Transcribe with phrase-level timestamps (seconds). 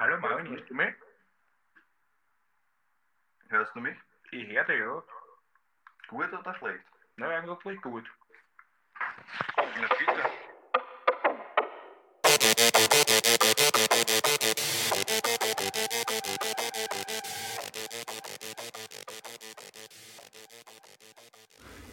[0.00, 0.94] Hallo Marvin, hörst du mich?
[3.48, 3.96] Hörst du mich?
[4.30, 5.02] Ich höre dich, ja.
[6.06, 6.84] Gut oder schlecht?
[7.16, 8.04] Na, eigentlich gut.
[9.56, 10.22] Na bitte.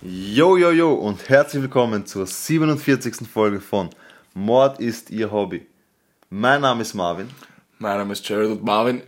[0.04, 3.28] Yo, yo, yo und herzlich willkommen zur 47.
[3.28, 3.90] Folge von
[4.36, 5.66] Mord ist Ihr Hobby.
[6.30, 7.32] Mein Name ist Marvin.
[7.78, 9.04] Mein Name ist Jared und Marvin.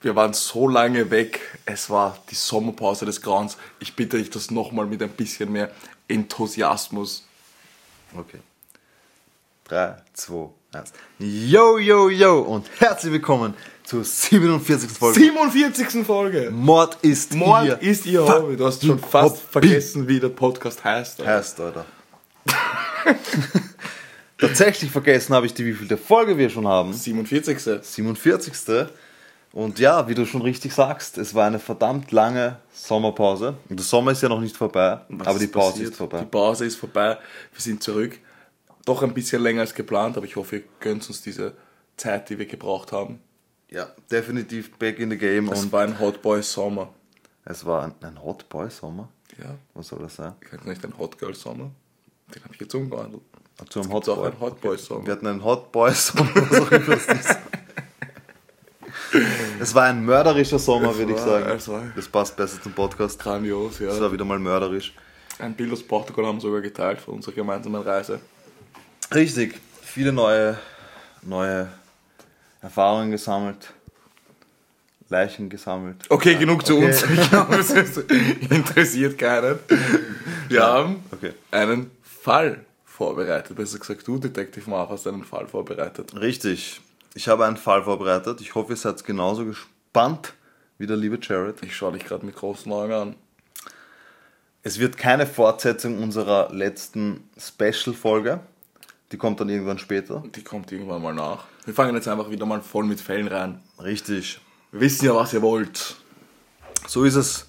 [0.00, 1.40] Wir waren so lange weg.
[1.66, 3.56] Es war die Sommerpause des Grauens.
[3.80, 5.70] Ich bitte dich, das nochmal mit ein bisschen mehr
[6.08, 7.26] Enthusiasmus.
[8.16, 8.38] Okay.
[9.64, 10.92] 3, 2, 1.
[11.18, 14.90] Yo, yo, yo und herzlich willkommen zur 47.
[14.90, 15.20] Folge.
[15.20, 16.06] 47.
[16.06, 16.50] Folge.
[16.50, 18.56] Mord ist Mord Ihr ist ihr Hobby.
[18.56, 19.68] Du hast schon fast Hobby.
[19.68, 21.20] vergessen, wie der Podcast heißt.
[21.20, 21.34] Alter.
[21.36, 21.84] Heißt, Alter.
[24.38, 26.92] Tatsächlich vergessen habe ich die, wie viel Folge wir schon haben.
[26.92, 27.58] 47.
[27.82, 28.52] 47.
[29.52, 33.56] Und ja, wie du schon richtig sagst, es war eine verdammt lange Sommerpause.
[33.70, 35.90] Und der Sommer ist ja noch nicht vorbei, Was aber die Pause passiert?
[35.92, 36.20] ist vorbei.
[36.20, 37.16] Die Pause ist vorbei.
[37.52, 38.18] Wir sind zurück.
[38.84, 41.54] Doch ein bisschen länger als geplant, aber ich hoffe, ihr gönnt uns diese
[41.96, 43.20] Zeit, die wir gebraucht haben.
[43.70, 45.48] Ja, definitiv back in the game.
[45.50, 46.90] Es und war ein Hot Boy Sommer.
[47.46, 49.08] es war ein, ein Hot Boy Sommer.
[49.42, 50.34] Ja, Was soll das sein?
[50.44, 51.70] ich hatte nicht ein Hot Girl Sommer.
[52.34, 53.22] Den habe ich jetzt umgewandelt.
[53.68, 54.26] Zu einem Hot Boy.
[54.26, 55.06] einen Hot Boy Sommer.
[55.06, 56.12] Wir hatten einen Hot Boy ist.
[59.60, 61.90] es war ein mörderischer Sommer, würde ich sagen.
[61.96, 63.18] Das passt besser zum Podcast.
[63.18, 63.88] Grandios, ja.
[63.88, 64.92] Es war wieder mal mörderisch.
[65.38, 68.20] Ein Bild aus Portugal haben wir sogar geteilt von unserer gemeinsamen Reise.
[69.14, 69.58] Richtig.
[69.82, 70.58] Viele neue,
[71.22, 71.68] neue
[72.60, 73.72] Erfahrungen gesammelt.
[75.08, 76.04] Leichen gesammelt.
[76.10, 76.86] Okay, genug zu okay.
[76.86, 77.02] uns.
[77.04, 77.70] Ich glaube, es
[78.50, 79.58] interessiert keinen.
[80.48, 81.32] Wir haben Okay.
[81.52, 82.65] einen Fall
[82.96, 83.54] vorbereitet.
[83.56, 86.18] Besser gesagt, du, Detective Marv, hast einen Fall vorbereitet.
[86.18, 86.80] Richtig.
[87.14, 88.40] Ich habe einen Fall vorbereitet.
[88.40, 90.32] Ich hoffe, ihr seid genauso gespannt
[90.78, 91.62] wie der liebe Jared.
[91.62, 93.16] Ich schaue dich gerade mit großen Augen an.
[94.62, 98.40] Es wird keine Fortsetzung unserer letzten Special-Folge.
[99.12, 100.24] Die kommt dann irgendwann später.
[100.34, 101.44] Die kommt irgendwann mal nach.
[101.66, 103.60] Wir fangen jetzt einfach wieder mal voll mit Fällen rein.
[103.80, 104.40] Richtig.
[104.72, 105.96] Wir wissen ja, was ihr wollt.
[106.86, 107.48] So ist es.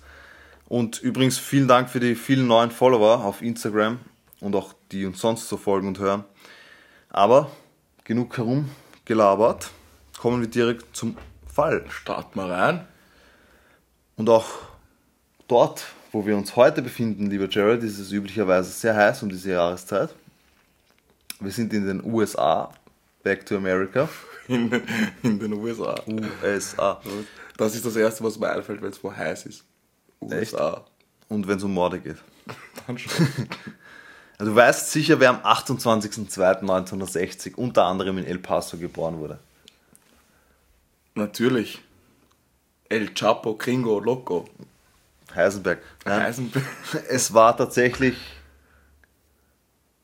[0.67, 3.99] Und übrigens vielen Dank für die vielen neuen Follower auf Instagram
[4.41, 6.23] und auch die uns sonst so folgen und hören.
[7.09, 7.51] Aber
[8.03, 9.71] genug herumgelabert.
[10.17, 11.17] Kommen wir direkt zum
[11.51, 11.85] Fall.
[11.89, 12.87] Starten wir rein.
[14.15, 14.45] Und auch
[15.47, 19.51] dort, wo wir uns heute befinden, lieber Jared, ist es üblicherweise sehr heiß um diese
[19.51, 20.13] Jahreszeit.
[21.39, 22.71] Wir sind in den USA,
[23.23, 24.09] back to America.
[24.47, 24.83] In, den-
[25.23, 25.93] in den USA.
[26.07, 27.01] USA.
[27.57, 29.65] Das ist das Erste, was mir einfällt, wenn es wo heiß ist.
[30.21, 30.85] USA.
[31.27, 32.15] Und wenn es um Morde geht.
[32.87, 33.11] Dann schon.
[34.37, 39.39] Also du weißt sicher, wer am 28.02.1960 unter anderem in El Paso geboren wurde.
[41.15, 41.81] Natürlich.
[42.89, 44.47] El Chapo, Gringo, Loco.
[45.33, 45.81] Heisenberg.
[46.05, 46.63] Nein, Heisenberg.
[47.09, 48.15] es war tatsächlich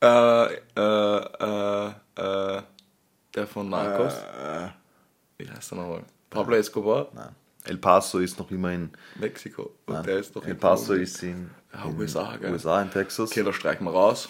[0.02, 2.62] Äh, äh, äh, äh,
[3.34, 4.14] der von Narcos.
[5.38, 6.02] Wie heißt der nochmal?
[6.28, 7.34] Pablo Escobar, Nein.
[7.64, 8.90] El Paso ist noch immer in.
[9.16, 9.74] Mexiko.
[9.86, 11.02] Und Nein, der ist doch El in Paso Kolumbien.
[11.04, 12.52] ist in, Ja, in USA, gell?
[12.52, 13.30] USA, in Texas.
[13.30, 14.28] Okay, da streichen wir raus.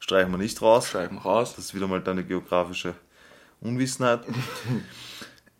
[0.00, 0.88] Streichen wir nicht raus.
[0.88, 1.54] Streichen wir raus.
[1.56, 2.94] Das ist wieder mal deine geografische
[3.60, 4.20] Unwissenheit.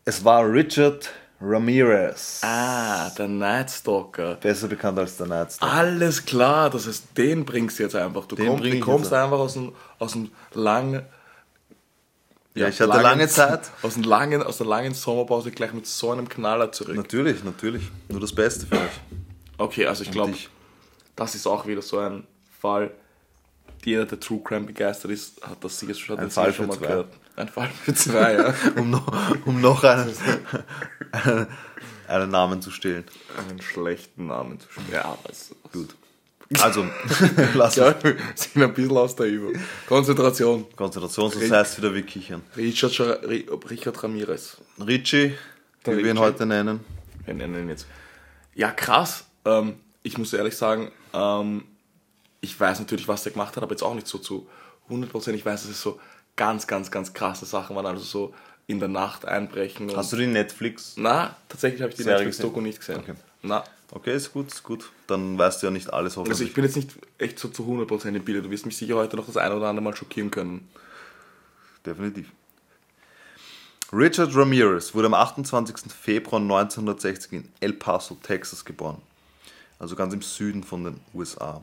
[0.05, 2.41] es war Richard Ramirez.
[2.45, 4.35] Ah, der Night Stalker.
[4.37, 5.73] Besser bekannt als der Nightstar.
[5.73, 8.27] Alles klar, das heißt, den bringst du jetzt einfach.
[8.27, 11.03] Du Den ich kommst einfach aus dem, aus dem langen.
[12.59, 13.71] Ja, ich hatte lange Zeit.
[13.83, 16.97] Aus, dem langen, aus der langen Sommerpause gleich mit so einem Knaller zurück.
[16.97, 17.83] Natürlich, natürlich.
[18.09, 19.01] Nur das Beste für euch.
[19.59, 20.35] Okay, also ich glaube,
[21.17, 22.27] das ist auch wieder so ein
[22.61, 22.93] Fall.
[23.85, 26.87] Jeder, der True Crime begeistert ist, hat das sicher schon, Ein Fall schon mal zwei.
[26.87, 27.13] gehört.
[27.37, 28.55] Ein Fall für zwei, ja.
[28.77, 29.07] Um noch,
[29.47, 30.13] um noch einen,
[32.09, 33.05] einen Namen zu stehlen.
[33.49, 34.87] Einen schlechten Namen zu spielen.
[34.93, 35.95] Ja, aber es Gut.
[36.61, 36.87] Also,
[37.55, 37.95] lass ja,
[38.35, 39.53] sind ein bisschen aus der Übung.
[39.87, 40.65] Konzentration.
[40.75, 42.43] Konzentration, sonst heißt es wieder wie kichern.
[42.57, 43.23] Richard,
[43.71, 44.57] Richard Ramirez.
[44.85, 45.35] Richie,
[45.85, 46.81] wie wir ihn heute nennen.
[47.27, 47.87] Wir nennen ihn jetzt.
[48.55, 49.25] Ja, krass.
[49.45, 51.65] Ähm, ich muss ehrlich sagen, ähm,
[52.41, 54.47] ich weiß natürlich, was er gemacht hat, aber jetzt auch nicht so zu
[54.89, 55.33] 100%.
[55.33, 56.01] Ich weiß, dass es so
[56.37, 57.85] ganz, ganz, ganz krasse Sachen waren.
[57.85, 58.35] Also so
[58.67, 59.95] in der Nacht einbrechen.
[59.95, 60.95] Hast du die Netflix?
[60.97, 63.01] Na, tatsächlich habe ich die Netflix-Doku nicht gesehen.
[63.01, 63.15] Okay.
[63.43, 64.91] Na, Okay, ist gut, ist gut.
[65.07, 66.49] Dann weißt du ja nicht alles also hoffentlich.
[66.49, 68.43] ich bin jetzt nicht echt so zu 100% im Bilde.
[68.43, 70.69] Du wirst mich sicher heute noch das eine oder andere Mal schockieren können.
[71.87, 72.31] Definitiv.
[73.91, 75.91] Richard Ramirez wurde am 28.
[75.91, 79.01] Februar 1960 in El Paso, Texas geboren.
[79.79, 81.63] Also ganz im Süden von den USA.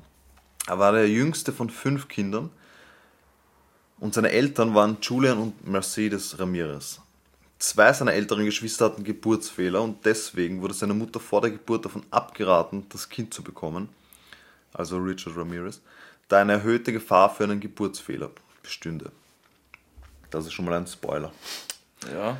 [0.65, 2.49] Er war der jüngste von fünf Kindern
[3.99, 7.01] und seine Eltern waren Julian und Mercedes Ramirez.
[7.59, 12.03] Zwei seiner älteren Geschwister hatten Geburtsfehler und deswegen wurde seine Mutter vor der Geburt davon
[12.11, 13.89] abgeraten, das Kind zu bekommen,
[14.73, 15.81] also Richard Ramirez,
[16.27, 18.29] da eine erhöhte Gefahr für einen Geburtsfehler
[18.61, 19.11] bestünde.
[20.31, 21.31] Das ist schon mal ein Spoiler.
[22.13, 22.37] Ja.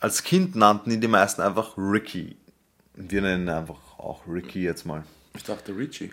[0.00, 2.36] Als Kind nannten ihn die meisten einfach Ricky.
[2.94, 5.04] Wir nennen ihn einfach auch Ricky jetzt mal.
[5.34, 6.12] Ich dachte Richie.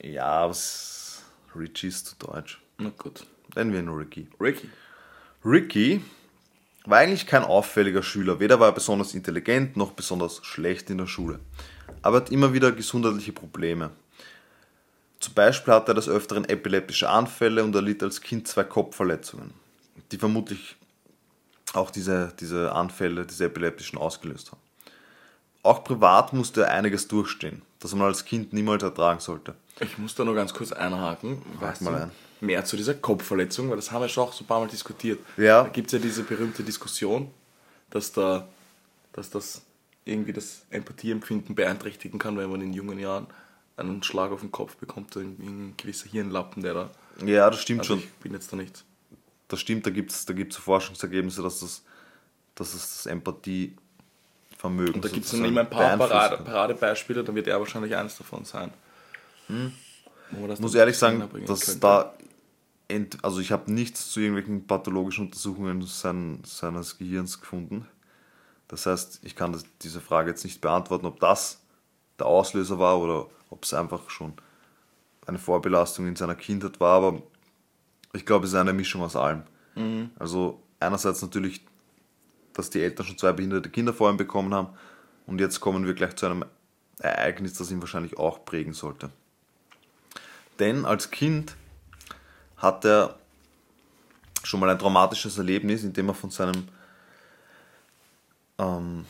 [0.00, 1.22] Ja, es-
[1.56, 2.60] Richie ist zu deutsch.
[2.78, 3.26] Na gut.
[3.56, 4.28] Nennen wir ihn Ricky.
[4.40, 4.70] Ricky.
[5.44, 6.04] Ricky
[6.84, 8.40] war eigentlich kein auffälliger Schüler.
[8.40, 11.40] Weder war er besonders intelligent noch besonders schlecht in der Schule.
[12.02, 13.90] Aber er hat immer wieder gesundheitliche Probleme.
[15.20, 19.52] Zum Beispiel hatte er des Öfteren epileptische Anfälle und erlitt als Kind zwei Kopfverletzungen,
[20.12, 20.76] die vermutlich
[21.74, 24.60] auch diese, diese Anfälle, diese epileptischen ausgelöst haben.
[25.62, 29.54] Auch privat musste er einiges durchstehen, das man als Kind niemals ertragen sollte.
[29.80, 31.42] Ich muss da nur ganz kurz einhaken.
[31.60, 32.10] Weißt mal du, ein.
[32.40, 35.18] Mehr zu dieser Kopfverletzung, weil das haben wir schon auch so ein paar Mal diskutiert.
[35.36, 35.64] Ja.
[35.64, 37.30] Da gibt es ja diese berühmte Diskussion,
[37.90, 38.46] dass, da,
[39.12, 39.62] dass das
[40.04, 43.26] irgendwie das Empathieempfinden beeinträchtigen kann, wenn man in jungen Jahren
[43.76, 46.90] einen Schlag auf den Kopf bekommt, ein gewisser Hirnlappen, der da.
[47.24, 47.98] Ja, das stimmt Also schon.
[48.04, 48.84] ich bin jetzt da nicht.
[49.48, 51.82] das stimmt, da gibt es da gibt's Forschungsergebnisse, dass das,
[52.54, 56.38] dass es das Empathievermögen Und da gibt es dann immer ein paar Parade.
[56.38, 58.72] Paradebeispiele, dann wird er wahrscheinlich eines davon sein.
[59.48, 61.80] Das Ich muss ehrlich sagen, dass könnte.
[61.80, 62.14] da,
[62.88, 67.86] ent, also ich habe nichts zu irgendwelchen pathologischen Untersuchungen sein, seines Gehirns gefunden.
[68.66, 71.60] Das heißt, ich kann das, diese Frage jetzt nicht beantworten, ob das
[72.18, 74.32] der Auslöser war oder ob es einfach schon
[75.26, 77.22] eine Vorbelastung in seiner Kindheit war, aber
[78.12, 79.42] ich glaube, es ist eine Mischung aus allem.
[80.18, 81.64] Also einerseits natürlich,
[82.54, 84.68] dass die Eltern schon zwei behinderte Kinder vor ihm bekommen haben
[85.26, 86.44] und jetzt kommen wir gleich zu einem
[86.98, 89.10] Ereignis, das ihn wahrscheinlich auch prägen sollte.
[90.58, 91.56] Denn als Kind
[92.58, 93.14] hat er
[94.42, 96.68] schon mal ein traumatisches Erlebnis, in dem er von seinem,
[98.58, 99.04] ähm,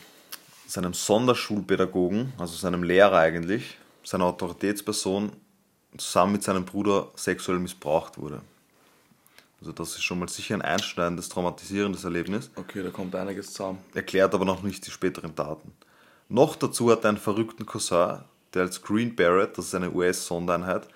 [0.66, 5.32] seinem Sonderschulpädagogen, also seinem Lehrer eigentlich, seiner Autoritätsperson,
[5.96, 8.40] zusammen mit seinem Bruder sexuell missbraucht wurde.
[9.60, 13.78] Also das ist schon mal sicher ein einschneidendes, traumatisierendes Erlebnis Okay, da kommt einiges zusammen.
[13.94, 15.72] erklärt aber noch nicht die späteren Taten.
[16.28, 18.20] Noch dazu hat er einen verrückten Cousin,
[18.54, 20.86] der als Green Beret, das ist eine US-Sondereinheit,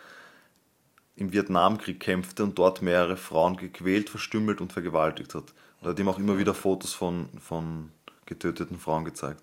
[1.17, 5.53] im Vietnamkrieg kämpfte und dort mehrere Frauen gequält, verstümmelt und vergewaltigt hat.
[5.81, 7.91] Und er hat ihm auch immer wieder Fotos von, von
[8.27, 9.43] getöteten Frauen gezeigt.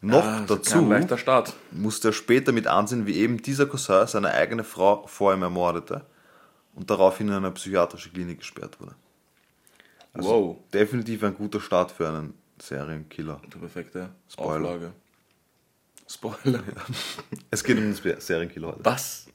[0.00, 0.92] Noch Ah, dazu
[1.72, 6.04] musste er später mit ansehen, wie eben dieser Cousin seine eigene Frau vor ihm ermordete
[6.74, 8.94] und daraufhin in eine psychiatrische Klinik gesperrt wurde.
[10.12, 10.56] Also wow.
[10.72, 13.40] definitiv ein guter Start für einen Serienkiller.
[13.52, 14.68] Der perfekte Spoiler.
[14.68, 14.92] Auflage.
[16.08, 16.62] Spoiler.
[17.50, 18.84] Es geht um den Serienkiller heute.
[18.84, 19.26] Was?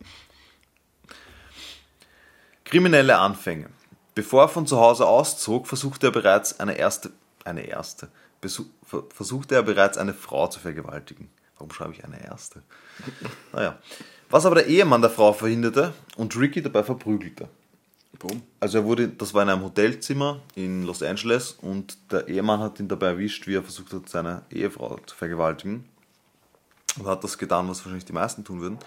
[2.71, 3.69] Kriminelle Anfänge.
[4.15, 7.11] Bevor er von zu Hause auszog, versuchte er bereits eine erste,
[7.43, 8.07] eine erste,
[8.41, 11.29] besu- ver- versuchte er bereits eine Frau zu vergewaltigen.
[11.57, 12.63] Warum schreibe ich eine erste?
[13.51, 13.77] Naja.
[14.29, 17.49] Was aber der Ehemann der Frau verhinderte und Ricky dabei verprügelte.
[18.17, 18.41] Boom.
[18.61, 22.79] Also er wurde, das war in einem Hotelzimmer in Los Angeles und der Ehemann hat
[22.79, 25.89] ihn dabei erwischt, wie er versucht hat, seine Ehefrau zu vergewaltigen.
[26.97, 28.79] Und hat das getan, was wahrscheinlich die meisten tun würden.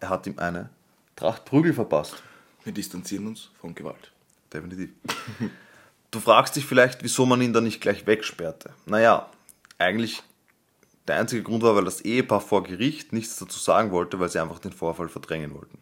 [0.00, 0.70] Er hat ihm eine
[1.14, 2.22] Tracht Prügel verpasst.
[2.66, 4.10] Wir distanzieren uns von Gewalt.
[4.52, 4.90] Definitiv.
[6.10, 8.70] Du fragst dich vielleicht, wieso man ihn dann nicht gleich wegsperrte.
[8.86, 9.30] Naja,
[9.78, 10.24] eigentlich
[11.06, 14.40] der einzige Grund war, weil das Ehepaar vor Gericht nichts dazu sagen wollte, weil sie
[14.40, 15.78] einfach den Vorfall verdrängen wollten.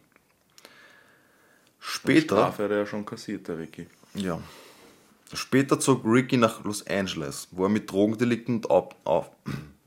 [1.81, 3.87] Später, Strafe hat er ja schon kassiert, der Ricky.
[4.13, 4.39] ja,
[5.33, 9.31] später zog Ricky nach Los Angeles, wo er mit Drogendelikten und Ab, auf,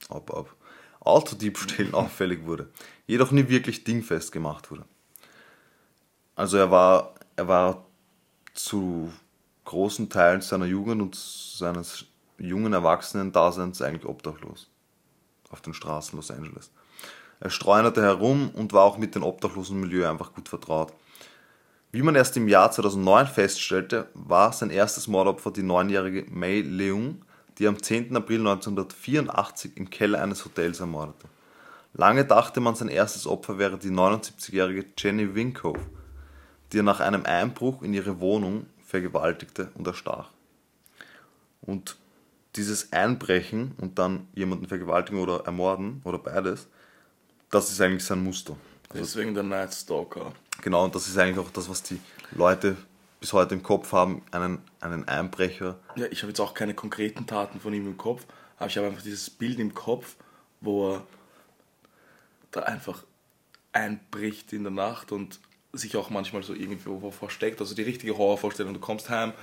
[0.09, 0.55] ab, ab,
[1.01, 2.69] Autodiebstählen auffällig wurde,
[3.05, 4.85] jedoch nie wirklich dingfest gemacht wurde.
[6.37, 7.85] Also er war, er war
[8.53, 9.11] zu
[9.65, 12.05] großen Teilen seiner Jugend und seines
[12.37, 14.69] jungen Erwachsenen-Daseins eigentlich obdachlos.
[15.49, 16.69] Auf den Straßen Los Angeles.
[17.39, 20.93] Er streunerte herum und war auch mit dem obdachlosen Milieu einfach gut vertraut.
[21.91, 27.25] Wie man erst im Jahr 2009 feststellte, war sein erstes Mordopfer die neunjährige May Leung,
[27.57, 28.15] die am 10.
[28.15, 31.27] April 1984 im Keller eines Hotels ermordete.
[31.93, 35.79] Lange dachte man, sein erstes Opfer wäre die 79-jährige Jenny Winkhoff,
[36.71, 40.29] die er nach einem Einbruch in ihre Wohnung vergewaltigte und erstach.
[41.61, 41.97] Und
[42.55, 46.67] dieses Einbrechen und dann jemanden vergewaltigen oder ermorden oder beides,
[47.51, 48.55] das ist eigentlich sein Muster.
[48.93, 50.33] Deswegen der Night Stalker.
[50.61, 51.99] Genau, und das ist eigentlich auch das, was die
[52.31, 52.77] Leute
[53.19, 55.79] bis heute im Kopf haben, einen, einen Einbrecher.
[55.95, 58.25] Ja, ich habe jetzt auch keine konkreten Taten von ihm im Kopf,
[58.57, 60.15] aber ich habe einfach dieses Bild im Kopf,
[60.61, 61.03] wo er
[62.51, 63.03] da einfach
[63.73, 65.39] einbricht in der Nacht und
[65.73, 67.59] sich auch manchmal so irgendwo versteckt.
[67.61, 68.73] Also die richtige Horrorvorstellung.
[68.73, 69.33] Du kommst heim,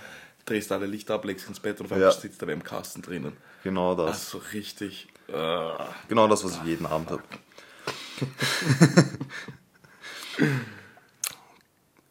[0.46, 1.96] drehst alle Lichter ab, legst ins Bett und auf Ja.
[2.08, 3.36] einmal sitzt er im Kasten drinnen.
[3.62, 4.34] Genau das.
[4.34, 5.08] Also richtig.
[5.28, 5.70] Äh,
[6.08, 7.22] Genau das, was ich jeden Abend habe.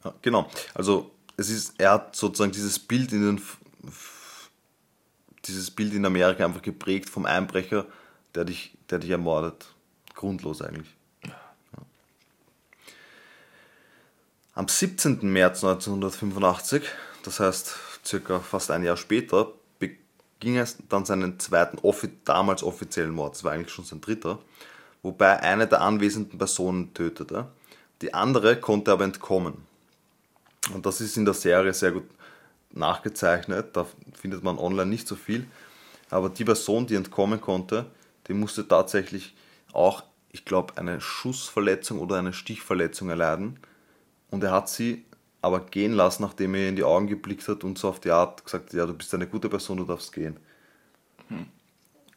[0.03, 0.49] ja, genau.
[0.73, 3.41] Also es ist, er hat sozusagen dieses Bild in den
[5.45, 7.85] dieses Bild in Amerika einfach geprägt vom Einbrecher,
[8.33, 9.73] der dich, der dich ermordet.
[10.15, 10.87] Grundlos eigentlich.
[14.55, 15.19] Am 17.
[15.23, 16.83] März 1985,
[17.23, 19.47] das heißt circa fast ein Jahr später,
[19.79, 21.79] beging er dann seinen zweiten,
[22.23, 23.33] damals offiziellen Mord.
[23.33, 24.37] Das war eigentlich schon sein dritter,
[25.01, 27.47] wobei eine der anwesenden Personen tötete.
[28.03, 29.65] Die andere konnte aber entkommen.
[30.71, 32.05] Und das ist in der Serie sehr gut
[32.73, 33.75] nachgezeichnet.
[33.75, 35.47] Da findet man online nicht so viel.
[36.11, 37.87] Aber die Person, die entkommen konnte,
[38.27, 39.35] die musste tatsächlich
[39.71, 43.57] auch, ich glaube, eine Schussverletzung oder eine Stichverletzung erleiden.
[44.33, 45.05] Und er hat sie
[45.43, 48.09] aber gehen lassen, nachdem er ihr in die Augen geblickt hat und so auf die
[48.09, 50.37] Art gesagt, ja, du bist eine gute Person, du darfst gehen.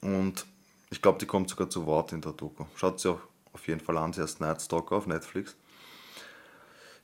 [0.00, 0.46] Und
[0.88, 2.64] ich glaube, die kommt sogar zu Wort in der Doku.
[2.75, 3.18] Schaut sie auch
[3.52, 5.56] auf jeden Fall an, sie heißt Night Stalker auf Netflix.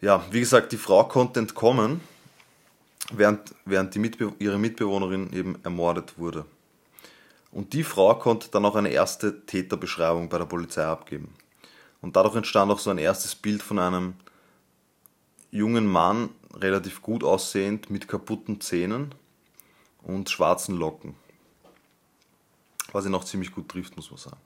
[0.00, 2.00] Ja, wie gesagt, die Frau konnte entkommen,
[3.12, 6.47] während, während die Mitbe ihre Mitbewohnerin eben ermordet wurde.
[7.50, 11.35] Und die Frau konnte dann auch eine erste Täterbeschreibung bei der Polizei abgeben.
[12.00, 14.14] Und dadurch entstand auch so ein erstes Bild von einem
[15.52, 19.14] jungen Mann, relativ gut aussehend, mit kaputten Zähnen
[20.02, 21.14] und schwarzen Locken.
[22.90, 24.40] Was ihn auch ziemlich gut trifft, muss man sagen.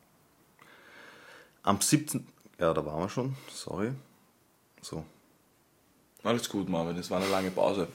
[1.63, 2.27] Am 17.
[2.59, 3.93] Ja, da waren wir schon, sorry.
[4.83, 5.05] So.
[6.23, 7.89] alles gut, Marvin, es war eine lange Pause.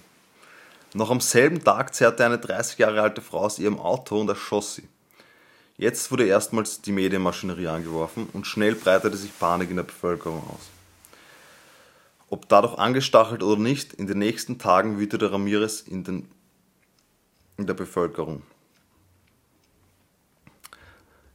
[0.93, 4.75] Noch am selben Tag zerrte eine 30 Jahre alte Frau aus ihrem Auto und erschoss
[4.75, 4.87] sie.
[5.77, 10.80] Jetzt wurde erstmals die Medienmaschinerie angeworfen und schnell breitete sich Panik in der Bevölkerung aus.
[12.31, 16.29] Ob dadurch angestachelt oder nicht, in den nächsten Tagen wütete Ramirez in, den,
[17.57, 18.41] in der Bevölkerung.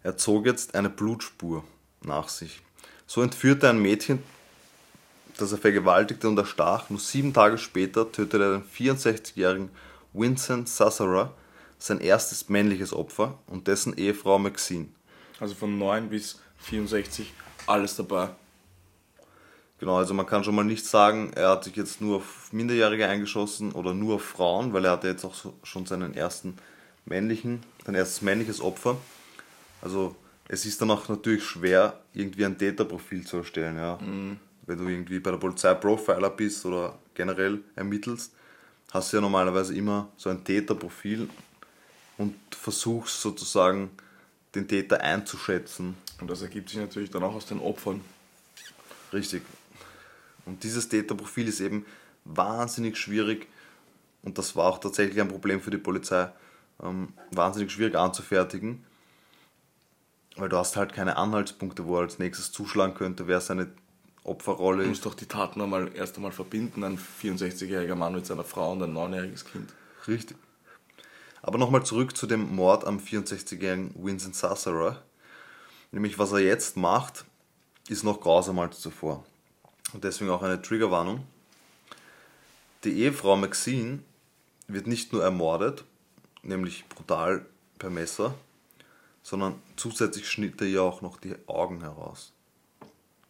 [0.02, 1.64] Er zog jetzt eine Blutspur
[2.02, 2.62] nach sich.
[3.06, 4.22] So entführte ein Mädchen,
[5.36, 6.88] das er vergewaltigte und erstach.
[6.88, 9.68] Nur sieben Tage später tötete er den 64-jährigen
[10.14, 11.34] Vincent Sassara,
[11.78, 14.88] sein erstes männliches Opfer, und dessen Ehefrau Maxine.
[15.40, 17.34] Also von 9 bis 64
[17.66, 18.30] alles dabei.
[19.78, 23.06] Genau, also man kann schon mal nicht sagen, er hat sich jetzt nur auf Minderjährige
[23.06, 26.56] eingeschossen oder nur auf Frauen, weil er hatte jetzt auch schon seinen ersten
[27.04, 28.96] männlichen, sein erstes männliches Opfer.
[29.82, 30.16] Also
[30.48, 33.98] es ist dann auch natürlich schwer, irgendwie ein Täterprofil zu erstellen, ja.
[34.66, 38.32] Wenn du irgendwie bei der Polizei Profiler bist oder generell ermittelst,
[38.92, 41.28] hast du ja normalerweise immer so ein Täterprofil
[42.16, 43.90] und versuchst sozusagen
[44.54, 45.96] den Täter einzuschätzen.
[46.20, 48.00] Und das ergibt sich natürlich dann auch aus den Opfern.
[49.12, 49.42] Richtig.
[50.46, 51.84] Und dieses Täterprofil ist eben
[52.24, 53.48] wahnsinnig schwierig
[54.22, 56.28] und das war auch tatsächlich ein Problem für die Polizei,
[56.82, 58.84] ähm, wahnsinnig schwierig anzufertigen,
[60.36, 63.68] weil du hast halt keine Anhaltspunkte, wo er als nächstes zuschlagen könnte, wer seine
[64.24, 64.88] Opferrolle Du ist.
[64.88, 68.82] musst doch die Taten einmal erst einmal verbinden, ein 64-jähriger Mann mit seiner Frau und
[68.82, 69.72] ein 9-jähriges Kind.
[70.08, 70.36] Richtig.
[71.42, 75.00] Aber nochmal zurück zu dem Mord am 64-jährigen Vincent Sassara.
[75.92, 77.24] Nämlich, was er jetzt macht,
[77.88, 79.24] ist noch grausamer als zuvor.
[79.92, 81.24] Und deswegen auch eine Triggerwarnung.
[82.84, 84.00] Die Ehefrau Maxine
[84.68, 85.84] wird nicht nur ermordet,
[86.42, 87.46] nämlich brutal
[87.78, 88.34] per Messer,
[89.22, 92.32] sondern zusätzlich schnitt er ihr auch noch die Augen heraus.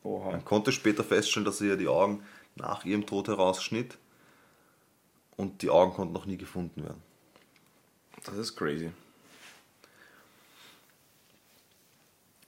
[0.02, 0.30] Oha.
[0.30, 2.22] Man konnte später feststellen, dass er ihr die Augen
[2.54, 3.98] nach ihrem Tod herausschnitt
[5.36, 7.02] und die Augen konnten noch nie gefunden werden.
[8.25, 8.90] Das ist crazy.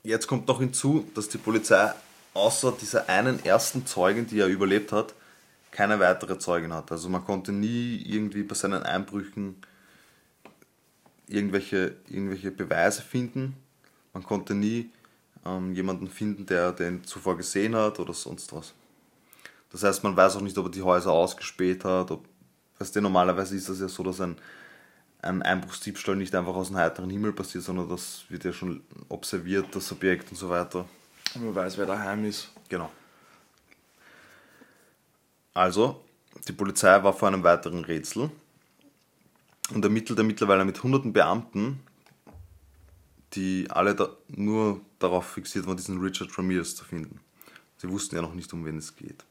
[0.03, 1.93] Jetzt kommt noch hinzu, dass die Polizei
[2.33, 5.13] außer dieser einen ersten Zeugin, die er überlebt hat,
[5.71, 6.91] keine weitere Zeugin hat.
[6.91, 9.55] Also man konnte nie irgendwie bei seinen Einbrüchen
[11.27, 13.55] irgendwelche, irgendwelche Beweise finden.
[14.13, 14.89] Man konnte nie
[15.45, 18.73] ähm, jemanden finden, der den zuvor gesehen hat oder sonst was.
[19.71, 22.11] Das heißt, man weiß auch nicht, ob er die Häuser ausgespäht hat.
[22.11, 22.25] Ob,
[22.79, 24.37] weißt du, normalerweise ist das ja so, dass ein,
[25.21, 29.67] ein Einbruchsdiebstahl nicht einfach aus dem heiteren Himmel passiert, sondern das wird ja schon observiert,
[29.75, 30.85] das Objekt und so weiter.
[31.35, 32.49] Und man weiß, wer daheim ist.
[32.69, 32.91] Genau.
[35.53, 36.03] Also,
[36.47, 38.31] die Polizei war vor einem weiteren Rätsel
[39.73, 41.79] und ermittelte mittlerweile mit hunderten Beamten,
[43.33, 47.19] die alle da nur darauf fixiert waren, diesen Richard Ramirez zu finden.
[47.77, 49.23] Sie wussten ja noch nicht, um wen es geht.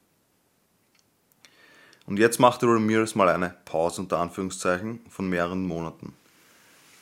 [2.06, 6.14] Und jetzt machte Ramirez mal eine Pause unter Anführungszeichen von mehreren Monaten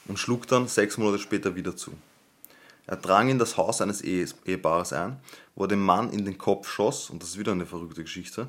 [0.07, 1.93] und schlug dann sechs Monate später wieder zu.
[2.87, 5.19] Er drang in das Haus eines Ehe- Ehepaares ein,
[5.55, 8.49] wo er den Mann in den Kopf schoss, und das ist wieder eine verrückte Geschichte,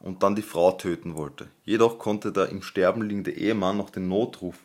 [0.00, 1.48] und dann die Frau töten wollte.
[1.64, 4.56] Jedoch konnte der im Sterben liegende Ehemann noch den Notruf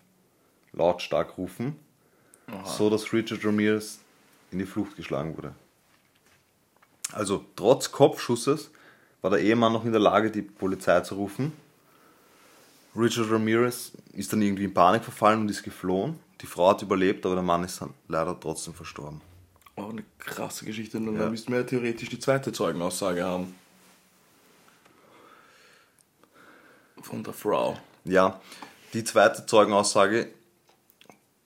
[0.71, 1.75] lautstark rufen,
[2.65, 3.99] so dass Richard Ramirez
[4.51, 5.53] in die Flucht geschlagen wurde.
[7.11, 8.69] Also trotz Kopfschusses
[9.21, 11.53] war der Ehemann noch in der Lage, die Polizei zu rufen.
[12.95, 16.19] Richard Ramirez ist dann irgendwie in Panik verfallen und ist geflohen.
[16.43, 19.21] Die Frau hat überlebt, aber der Mann ist leider trotzdem verstorben.
[19.77, 20.97] Auch eine krasse Geschichte.
[20.97, 21.21] Und Ja.
[21.21, 23.55] dann müssten wir ja theoretisch die zweite Zeugenaussage haben.
[27.01, 27.79] Von der Frau.
[28.05, 28.39] Ja,
[28.93, 30.27] die zweite Zeugenaussage,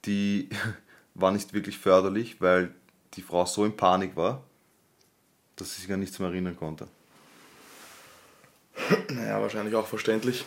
[0.05, 0.49] die
[1.13, 2.73] war nicht wirklich förderlich, weil
[3.13, 4.43] die Frau so in Panik war,
[5.55, 6.87] dass sie sich an nichts mehr erinnern konnte.
[9.09, 10.43] Naja, wahrscheinlich auch verständlich.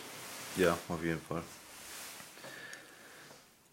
[0.57, 1.41] Ja, auf jeden Fall.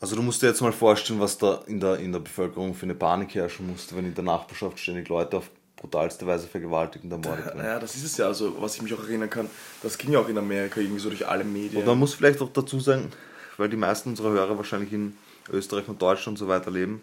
[0.01, 2.85] Also du musst dir jetzt mal vorstellen, was da in der, in der Bevölkerung für
[2.85, 7.13] eine Panik herrschen musste, wenn in der Nachbarschaft ständig Leute auf brutalste Weise vergewaltigt und
[7.13, 7.59] ermordet werden.
[7.59, 9.49] Naja, das ist es ja, also was ich mich auch erinnern kann,
[9.83, 11.83] das ging ja auch in Amerika irgendwie so durch alle Medien.
[11.83, 13.11] Und man muss vielleicht auch dazu sagen,
[13.57, 15.17] weil die meisten unserer Hörer wahrscheinlich in
[15.51, 17.01] Österreich und Deutschland und so weiter leben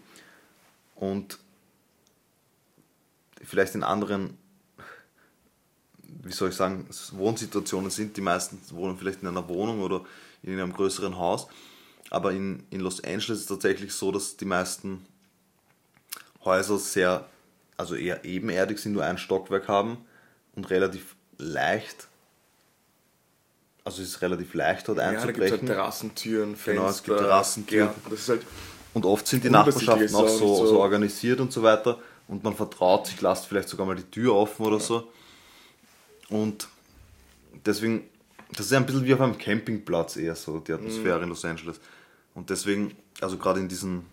[0.96, 1.40] und
[3.44, 4.38] vielleicht in anderen,
[6.24, 8.18] wie soll ich sagen, Wohnsituationen sind.
[8.18, 10.02] Die meisten wohnen vielleicht in einer Wohnung oder
[10.44, 11.48] in einem größeren Haus.
[12.12, 15.06] Aber in, in Los Angeles ist es tatsächlich so, dass die meisten
[16.44, 17.28] Häuser sehr,
[17.78, 19.98] also eher ebenerdig sind, nur ein Stockwerk haben
[20.56, 22.08] und relativ leicht,
[23.84, 25.58] also es ist relativ leicht dort ja, es einzubrechen.
[25.60, 27.90] halt Terrassentüren, Fenster, Genau, es gibt Terrassentüren.
[28.12, 28.42] Ist halt,
[28.94, 30.68] Und oft sind die Nachbarschaften auch so, so.
[30.68, 32.00] so- organisiert und so weiter.
[32.28, 35.12] Und man vertraut sich, lasst vielleicht sogar mal die Tür offen oder so.
[36.30, 36.68] Und
[37.66, 38.10] deswegen,
[38.54, 41.80] das ist ein bisschen wie auf einem Campingplatz eher so, die Atmosphäre in Los Angeles.
[42.34, 44.06] Und deswegen, also gerade in diesen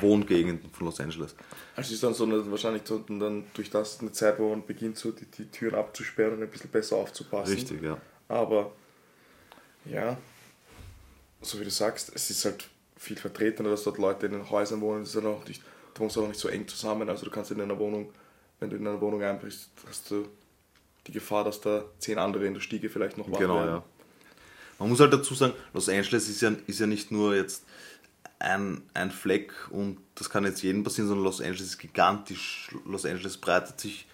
[0.00, 1.34] Wohngegenden von Los Angeles.
[1.74, 4.64] also es ist dann so eine, wahrscheinlich so dann durch das eine Zeit, wo man
[4.64, 7.54] beginnt, so die, die Türen abzusperren und ein bisschen besser aufzupassen.
[7.54, 7.98] Richtig, ja.
[8.28, 8.72] Aber
[9.86, 10.18] ja,
[11.40, 14.80] so wie du sagst, es ist halt viel vertretener, dass dort Leute in den Häusern
[14.80, 15.00] wohnen.
[15.00, 15.62] Das ist dann auch nicht,
[15.94, 17.08] da wohnst du auch nicht so eng zusammen.
[17.08, 18.12] Also du kannst in einer Wohnung,
[18.60, 20.28] wenn du in einer Wohnung einbrichst, hast du
[21.08, 23.68] die Gefahr, dass da zehn andere in der Stiege vielleicht noch wach Genau, werden.
[23.68, 23.82] ja.
[24.78, 27.64] Man muss halt dazu sagen, Los Angeles ist ja, ist ja nicht nur jetzt
[28.38, 32.70] ein, ein Fleck und das kann jetzt jedem passieren, sondern Los Angeles ist gigantisch.
[32.86, 34.06] Los Angeles breitet sich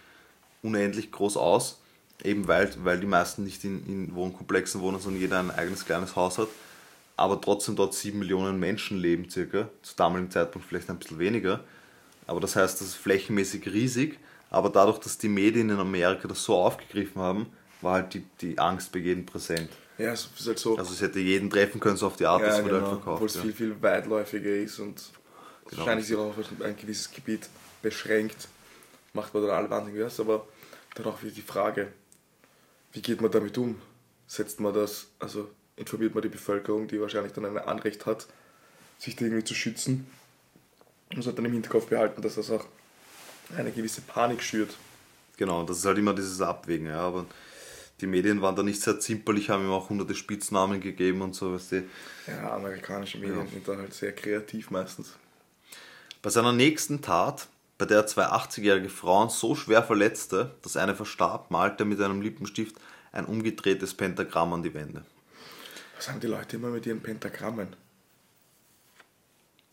[0.62, 1.80] unendlich groß aus,
[2.22, 6.16] eben weil, weil die meisten nicht in, in Wohnkomplexen wohnen, sondern jeder ein eigenes kleines
[6.16, 6.48] Haus hat.
[7.16, 11.60] Aber trotzdem dort sieben Millionen Menschen leben circa, zu damaligen Zeitpunkt vielleicht ein bisschen weniger.
[12.26, 14.18] Aber das heißt, das ist flächenmäßig riesig,
[14.54, 17.46] aber dadurch, dass die Medien in Amerika das so aufgegriffen haben,
[17.80, 19.70] war halt die, die Angst bei jedem präsent.
[19.98, 20.76] Ja, es ist halt so.
[20.76, 22.98] Also es hätte jeden treffen können, so auf die Art, ja, das wurde genau, halt
[22.98, 23.30] obwohl verkauft.
[23.30, 23.42] es Ja.
[23.42, 25.02] viel, viel weitläufiger ist und
[25.66, 25.78] Genau.
[25.80, 27.48] wahrscheinlich sich auch auf ein gewisses Gebiet
[27.80, 28.48] beschränkt,
[29.12, 30.46] macht man dann alle wahnsinnig was, aber
[30.94, 31.88] dann auch wieder die Frage,
[32.92, 33.80] wie geht man damit um?
[34.26, 38.26] Setzt man das, also informiert man die Bevölkerung, die wahrscheinlich dann ein Anrecht hat,
[38.98, 40.06] sich da irgendwie zu schützen?
[41.12, 42.66] Man sollte dann im Hinterkopf behalten, dass das auch
[43.56, 44.76] eine gewisse Panik schürt.
[45.36, 47.00] Genau, das ist halt immer dieses Abwägen, ja.
[47.00, 47.26] Aber
[48.00, 51.54] die Medien waren da nicht sehr zimperlich, haben ihm auch hunderte Spitznamen gegeben und so,
[51.54, 51.84] weißt du.
[52.26, 53.46] Ja, amerikanische Medien Ja.
[53.46, 55.16] sind da halt sehr kreativ meistens.
[56.22, 60.94] Bei seiner nächsten Tat, bei der er zwei 80-jährige Frauen so schwer verletzte, dass eine
[60.94, 62.76] verstarb, malte er mit einem Lippenstift
[63.12, 65.04] ein umgedrehtes Pentagramm an die Wände.
[65.96, 67.76] Was haben die Leute immer mit ihren Pentagrammen?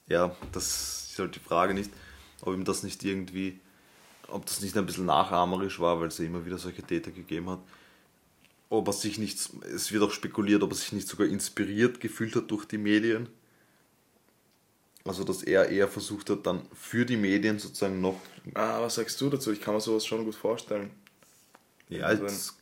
[0.07, 1.91] Ja, das ist halt die Frage nicht,
[2.41, 3.59] ob ihm das nicht irgendwie,
[4.27, 7.49] ob das nicht ein bisschen nachahmerisch war, weil es ja immer wieder solche Täter gegeben
[7.49, 7.59] hat.
[8.69, 9.37] Ob er sich nicht,
[9.73, 13.27] es wird auch spekuliert, ob er sich nicht sogar inspiriert gefühlt hat durch die Medien.
[15.03, 18.19] Also, dass er eher versucht hat, dann für die Medien sozusagen noch,
[18.53, 19.51] Ah, was sagst du dazu?
[19.51, 20.91] Ich kann mir sowas schon gut vorstellen.
[21.89, 22.53] ja, Also jetzt,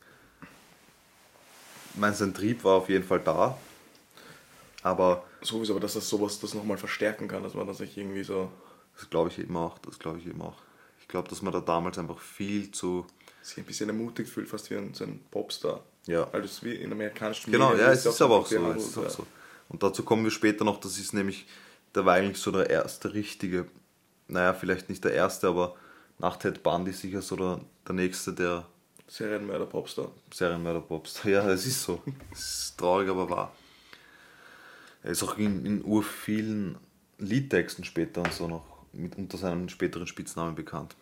[1.93, 3.57] ich meine, sein Trieb war auf jeden Fall da.
[4.83, 8.23] Aber Sowieso, aber dass das sowas das nochmal verstärken kann, dass man das sich irgendwie
[8.23, 8.51] so
[8.99, 10.57] das glaube ich eben auch, das glaube ich eben auch.
[10.99, 13.05] Ich glaube, dass man da damals einfach viel zu,
[13.41, 15.81] sich ein bisschen ermutigt fühlt, fast wie ein, so ein Popstar.
[16.05, 18.71] ja, Weil das wie in amerikanischen Genau, Medien ja, es ist aber auch so.
[18.71, 19.09] ist auch ja.
[19.09, 19.25] so.
[19.69, 21.47] Und dazu kommen wir später noch, das ist nämlich,
[21.95, 23.67] der war eigentlich so der erste richtige,
[24.27, 25.75] naja, vielleicht nicht der erste, aber
[26.17, 28.65] nach Ted Bundy sicher so der, der nächste, der
[29.07, 30.11] Serienmörder Popstar.
[30.31, 31.31] Serienmörder Popstar.
[31.31, 32.03] Ja, es ist so.
[32.31, 33.55] Es ist traurig, aber wahr.
[35.01, 36.77] Er ist auch in, in ur vielen
[37.17, 40.95] Liedtexten später und so noch mit unter seinem späteren Spitznamen bekannt.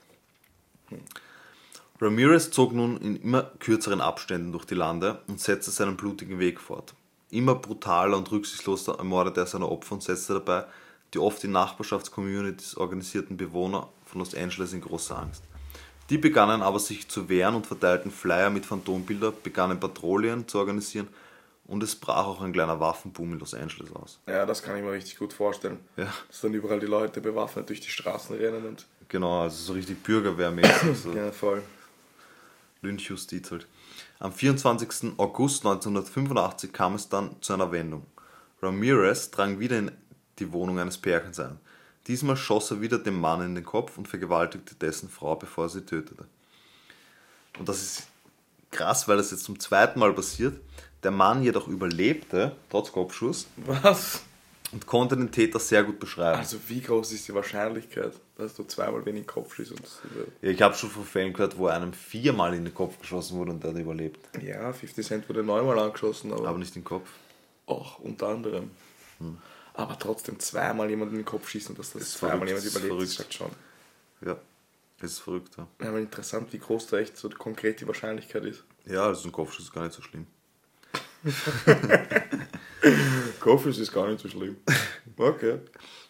[1.99, 6.59] Ramirez zog nun in immer kürzeren Abständen durch die Lande und setzte seinen blutigen Weg
[6.59, 6.93] fort.
[7.29, 10.65] Immer brutaler und rücksichtsloser ermordete er seine Opfer und setzte dabei
[11.13, 15.43] die oft in Nachbarschaftscommunities organisierten Bewohner von Los Angeles in große Angst.
[16.09, 21.07] Die begannen aber sich zu wehren und verteilten Flyer mit Phantombilder, begannen Patrouillen zu organisieren
[21.67, 24.19] und es brach auch ein kleiner Waffenboom in Los Angeles aus.
[24.27, 25.79] Ja, das kann ich mir richtig gut vorstellen.
[25.97, 26.11] Ja.
[26.27, 28.85] Dass dann überall die Leute bewaffnet durch die Straßen rennen und.
[29.09, 30.97] Genau, also so richtig bürgerwehrmäßig.
[31.03, 31.13] So.
[31.13, 31.61] Ja, voll.
[32.81, 33.67] Lynchjustiz halt.
[34.19, 35.13] Am 24.
[35.17, 38.05] August 1985 kam es dann zu einer Wendung.
[38.61, 39.91] Ramirez drang wieder in
[40.39, 41.59] die Wohnung eines Pärchens ein.
[42.07, 45.69] Diesmal schoss er wieder dem Mann in den Kopf und vergewaltigte dessen Frau, bevor er
[45.69, 46.25] sie tötete.
[47.59, 48.07] Und das ist
[48.71, 50.59] krass, weil das jetzt zum zweiten Mal passiert.
[51.03, 54.23] Der Mann jedoch überlebte, trotz Kopfschuss, Was?
[54.71, 56.37] und konnte den Täter sehr gut beschreiben.
[56.39, 60.01] Also, wie groß ist die Wahrscheinlichkeit, dass du zweimal wenig Kopf schießt und das
[60.41, 63.51] Ja, ich habe schon von Fällen gehört, wo einem viermal in den Kopf geschossen wurde
[63.51, 64.19] und der hat überlebt.
[64.43, 67.07] Ja, 50 Cent wurde neunmal angeschossen, aber, Aber nicht in den Kopf.
[67.67, 68.71] auch unter anderem.
[69.73, 72.87] Aber trotzdem zweimal jemanden in den Kopf schießen, dass das Ist zweimal verrückt, jemand überlebt,
[72.87, 73.11] verrückt.
[73.11, 73.51] ist halt schon.
[74.27, 74.37] Ja,
[74.99, 75.55] das ist verrückt.
[75.57, 78.63] Ja, Ja, aber interessant, wie groß da echt so konkret die Wahrscheinlichkeit ist.
[78.85, 80.25] ja also ein Kopfschuss ist gar nicht so schlimm.
[83.39, 84.57] Kopfschuss ist gar nicht so schlimm.
[85.17, 85.59] Okay.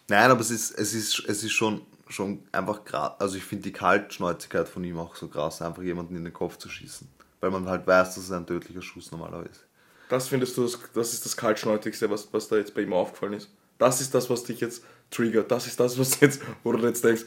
[0.08, 3.12] Nein, aber es ist, es ist, es ist schon, schon einfach krass.
[3.18, 6.58] Also ich finde die Kaltschnäuzigkeit von ihm auch so krass, einfach jemanden in den Kopf
[6.58, 7.08] zu schießen.
[7.40, 9.64] Weil man halt weiß, dass es ein tödlicher Schuss normalerweise ist.
[10.08, 13.34] Das findest du, das, das ist das Kaltschnäuzigste, was, was da jetzt bei ihm aufgefallen
[13.34, 13.50] ist.
[13.76, 15.50] Das ist das, was dich jetzt triggert.
[15.50, 17.24] Das ist das, was jetzt, wo du jetzt denkst,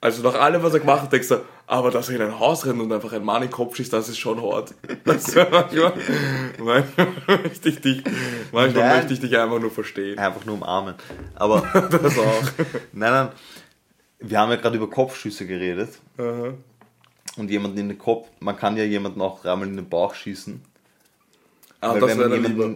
[0.00, 2.64] also nach allem, was er gemacht hat, denkst du, aber dass er in ein Haus
[2.64, 4.74] rennt und einfach einen Mann in den Kopf schießt, das ist schon hart.
[5.04, 5.92] Das manchmal,
[6.58, 7.08] manchmal,
[7.42, 8.04] möchte ich dich,
[8.52, 8.96] manchmal Nein.
[8.98, 10.18] möchte ich dich einfach nur verstehen.
[10.18, 10.94] Einfach nur umarmen.
[11.34, 12.42] Aber Das auch.
[12.92, 13.28] nein, nein,
[14.20, 15.98] wir haben ja gerade über Kopfschüsse geredet.
[16.16, 16.54] Aha.
[17.36, 20.60] Und jemanden in den Kopf, man kann ja jemanden auch dreimal in den Bauch schießen.
[21.80, 22.74] Ah, Weil das wäre dann lieber.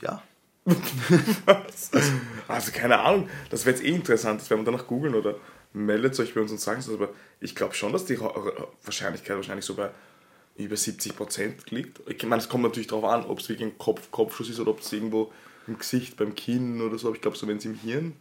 [0.00, 0.22] Ja,
[2.48, 5.36] Also keine Ahnung, das wäre jetzt eh interessant, das werden wir danach googeln oder
[5.74, 7.10] meldet euch bei uns und sagt es, aber
[7.40, 9.90] ich glaube schon, dass die Wahrscheinlichkeit wahrscheinlich so bei
[10.56, 12.00] über 70% liegt.
[12.08, 14.70] Ich meine, es kommt natürlich darauf an, ob es wirklich ein Kopf, Kopfschuss ist oder
[14.70, 15.32] ob es irgendwo
[15.66, 18.14] im Gesicht, beim Kinn oder so, aber ich glaube so, wenn es im Hirn,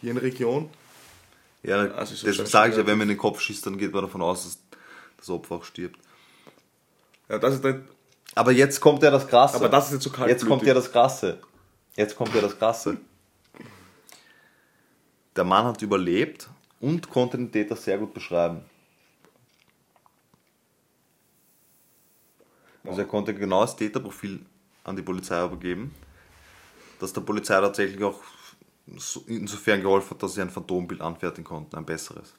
[0.00, 0.68] Hirnregion,
[1.62, 3.78] ja Also so deswegen scheint sage ich ja, wenn man in den Kopf schießt, dann
[3.78, 4.58] geht man davon aus, dass
[5.16, 5.98] das Opfer auch stirbt.
[7.28, 7.78] ja, das ist nicht,
[8.34, 9.56] Aber jetzt kommt ja das Krasse.
[9.56, 10.28] aber das ist jetzt so kalt.
[10.28, 11.38] Jetzt kommt ja das Krasse.
[11.94, 12.96] Jetzt kommt ja das Krasse.
[15.36, 16.48] Der Mann hat überlebt
[16.80, 18.62] und konnte den Täter sehr gut beschreiben.
[22.84, 24.40] Also er konnte genau das Täterprofil
[24.84, 25.94] an die Polizei übergeben,
[27.00, 28.20] dass der Polizei tatsächlich auch
[28.96, 32.34] so- insofern geholfen hat, dass sie ein Phantombild anfertigen konnten, ein besseres.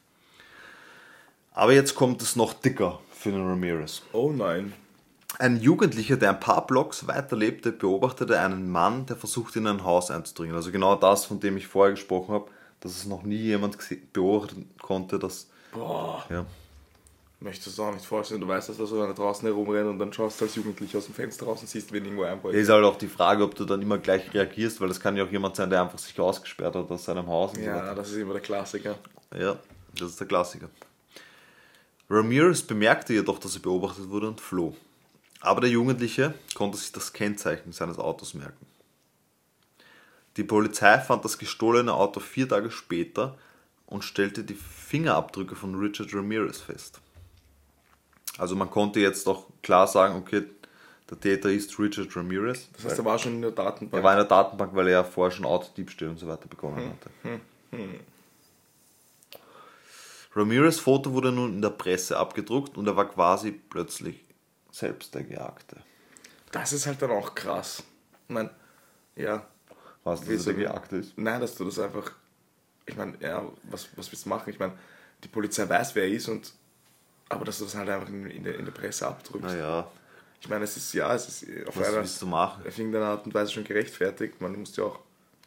[1.51, 4.03] Aber jetzt kommt es noch dicker für den Ramirez.
[4.13, 4.73] Oh nein.
[5.39, 9.83] Ein Jugendlicher, der ein paar Blocks weiter lebte, beobachtete einen Mann, der versuchte in ein
[9.83, 10.55] Haus einzudringen.
[10.55, 13.77] Also genau das, von dem ich vorher gesprochen habe, dass es noch nie jemand
[14.13, 15.47] beobachten konnte, dass...
[15.73, 16.23] Boah.
[16.29, 16.45] Ja,
[17.39, 19.99] Möchtest du es auch nicht vorstellen, du weißt, dass da so einer draußen herumrennt und
[19.99, 22.55] dann schaust du als Jugendlicher aus dem Fenster raus und siehst, wen irgendwo einbeugt.
[22.55, 25.23] ist halt auch die Frage, ob du dann immer gleich reagierst, weil das kann ja
[25.23, 27.51] auch jemand sein, der einfach sich ausgesperrt hat aus seinem Haus.
[27.51, 27.93] Und so Ja, weiter.
[27.95, 28.95] das ist immer der Klassiker.
[29.37, 29.55] Ja,
[29.99, 30.67] das ist der Klassiker.
[32.09, 34.75] Ramirez bemerkte jedoch, dass er beobachtet wurde und floh.
[35.39, 38.65] Aber der Jugendliche konnte sich das Kennzeichen seines Autos merken.
[40.37, 43.37] Die Polizei fand das gestohlene Auto vier Tage später
[43.87, 47.01] und stellte die Fingerabdrücke von Richard Ramirez fest.
[48.37, 50.43] Also man konnte jetzt auch klar sagen, okay,
[51.09, 52.69] der Täter ist Richard Ramirez.
[52.73, 53.99] Das heißt, er war schon in der Datenbank.
[53.99, 56.91] Er war in der Datenbank, weil er ja vorher schon Autodiebstähle und so weiter bekommen
[56.91, 57.39] hatte.
[60.35, 64.23] Ramirez Foto wurde nun in der Presse abgedruckt und er war quasi plötzlich
[64.69, 65.77] selbst der Gejagte.
[66.51, 67.83] Das ist halt dann auch krass.
[68.27, 68.51] Ich meine,
[69.15, 69.47] ja,
[70.07, 70.49] Was dass Wieso?
[70.51, 71.17] er der Gejagte ist?
[71.17, 72.11] nein, dass du das einfach.
[72.85, 74.49] Ich meine, ja, was, was willst du machen?
[74.49, 74.73] Ich meine,
[75.23, 76.53] die Polizei weiß, wer er ist und.
[77.29, 79.43] Aber dass du das halt einfach in, in, der, in der Presse abdrückst.
[79.49, 79.85] Naja,
[80.41, 82.63] Ich meine, es ist ja, es ist auf was einer, willst du machen?
[82.65, 84.39] auf irgendeine Art und Weise schon gerechtfertigt.
[84.39, 84.99] Man muss ja auch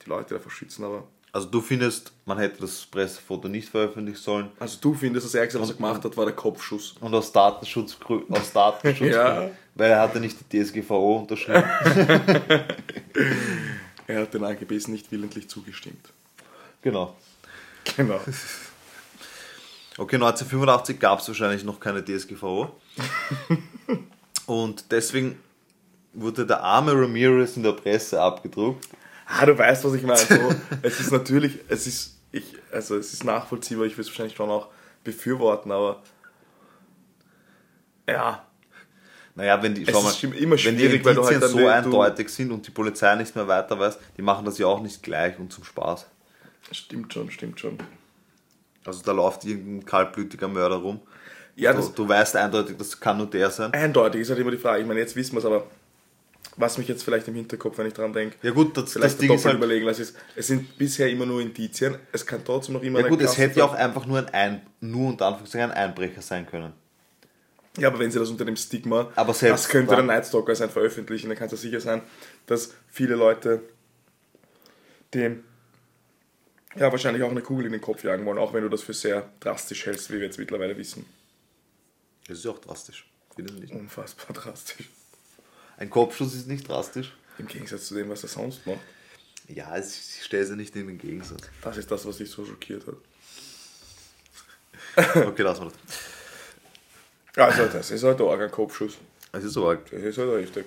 [0.04, 1.04] die Leute davor schützen, aber.
[1.32, 5.60] Also du findest, man hätte das Pressefoto nicht veröffentlichen sollen Also du findest, das Ärgste,
[5.60, 6.96] was er gemacht hat, war der Kopfschuss.
[7.00, 7.96] und aus Datenschutz,
[8.30, 9.48] aus Datenschutz Ja.
[9.76, 11.62] weil er hatte nicht die DSGVO unterschrieben.
[14.10, 16.12] Er hat den AGBs nicht willentlich zugestimmt.
[16.82, 17.16] genau.
[17.96, 18.20] Genau.
[19.98, 22.74] Okay, 1985 gab es wahrscheinlich noch keine DSGVO.
[24.46, 25.38] Und deswegen
[26.14, 28.88] wurde der arme Ramirez in der Presse abgedruckt.
[29.26, 30.18] Ah, du weißt, was ich meine.
[30.18, 34.36] So, es ist natürlich, es ist, ich, also es ist nachvollziehbar, ich würde es wahrscheinlich
[34.36, 34.68] schon auch
[35.04, 36.02] befürworten, aber
[38.08, 38.46] ja,
[39.34, 42.50] Naja, wenn die, Es schau mal, immer wenn die halt Indizien dann so eindeutig sind
[42.50, 45.52] und die Polizei nicht mehr weiter weiß, die machen das ja auch nicht gleich und
[45.52, 46.06] zum Spaß.
[46.72, 47.78] stimmt schon, stimmt schon.
[48.84, 51.00] Also da läuft irgendein kaltblütiger Mörder rum.
[51.56, 53.72] Ja, du, das du weißt eindeutig, das kann nur der sein.
[53.72, 54.80] eindeutig ist halt immer die Frage.
[54.80, 55.66] Ich meine, jetzt wissen wir es, aber
[56.56, 59.20] was mich jetzt vielleicht im Hinterkopf, wenn ich dran denke, Ja gut, das, das vielleicht
[59.20, 62.44] Ding doppelt ist halt, überlegen lassen ist, es sind bisher immer nur Indizien, es kann
[62.44, 65.26] trotzdem noch immer ja gut, es hätte ja auch einfach nur ein, ein nur unter
[65.26, 66.72] Anführungszeichen ein Einbrecher sein können.
[67.78, 70.70] Ja, aber wenn sie das unter dem Stigma, Aber selbst das könnte der Nightstalker sein,
[70.70, 72.02] veröffentlichen, dann kann es ja sicher sein,
[72.46, 73.62] dass viele Leute
[75.14, 75.44] dem
[76.76, 78.94] ja wahrscheinlich auch eine Kugel in den Kopf jagen wollen, auch wenn du das für
[78.94, 81.06] sehr drastisch hältst, wie wir jetzt mittlerweile wissen.
[82.26, 83.08] Das ist ja auch drastisch.
[83.70, 84.88] Unfassbar drastisch.
[85.76, 87.16] Ein Kopfschuss ist nicht drastisch.
[87.38, 88.80] Im Gegensatz zu dem, was er sonst macht.
[89.48, 91.42] Ja, ich stelle sie nicht in den Gegensatz.
[91.62, 92.96] Das ist das, was dich so schockiert hat.
[95.16, 96.09] Okay, lassen wir das.
[97.36, 98.98] Also, das ist halt arg ein Kopfschuss.
[99.32, 100.66] Es ist aber, Das ist halt richtig.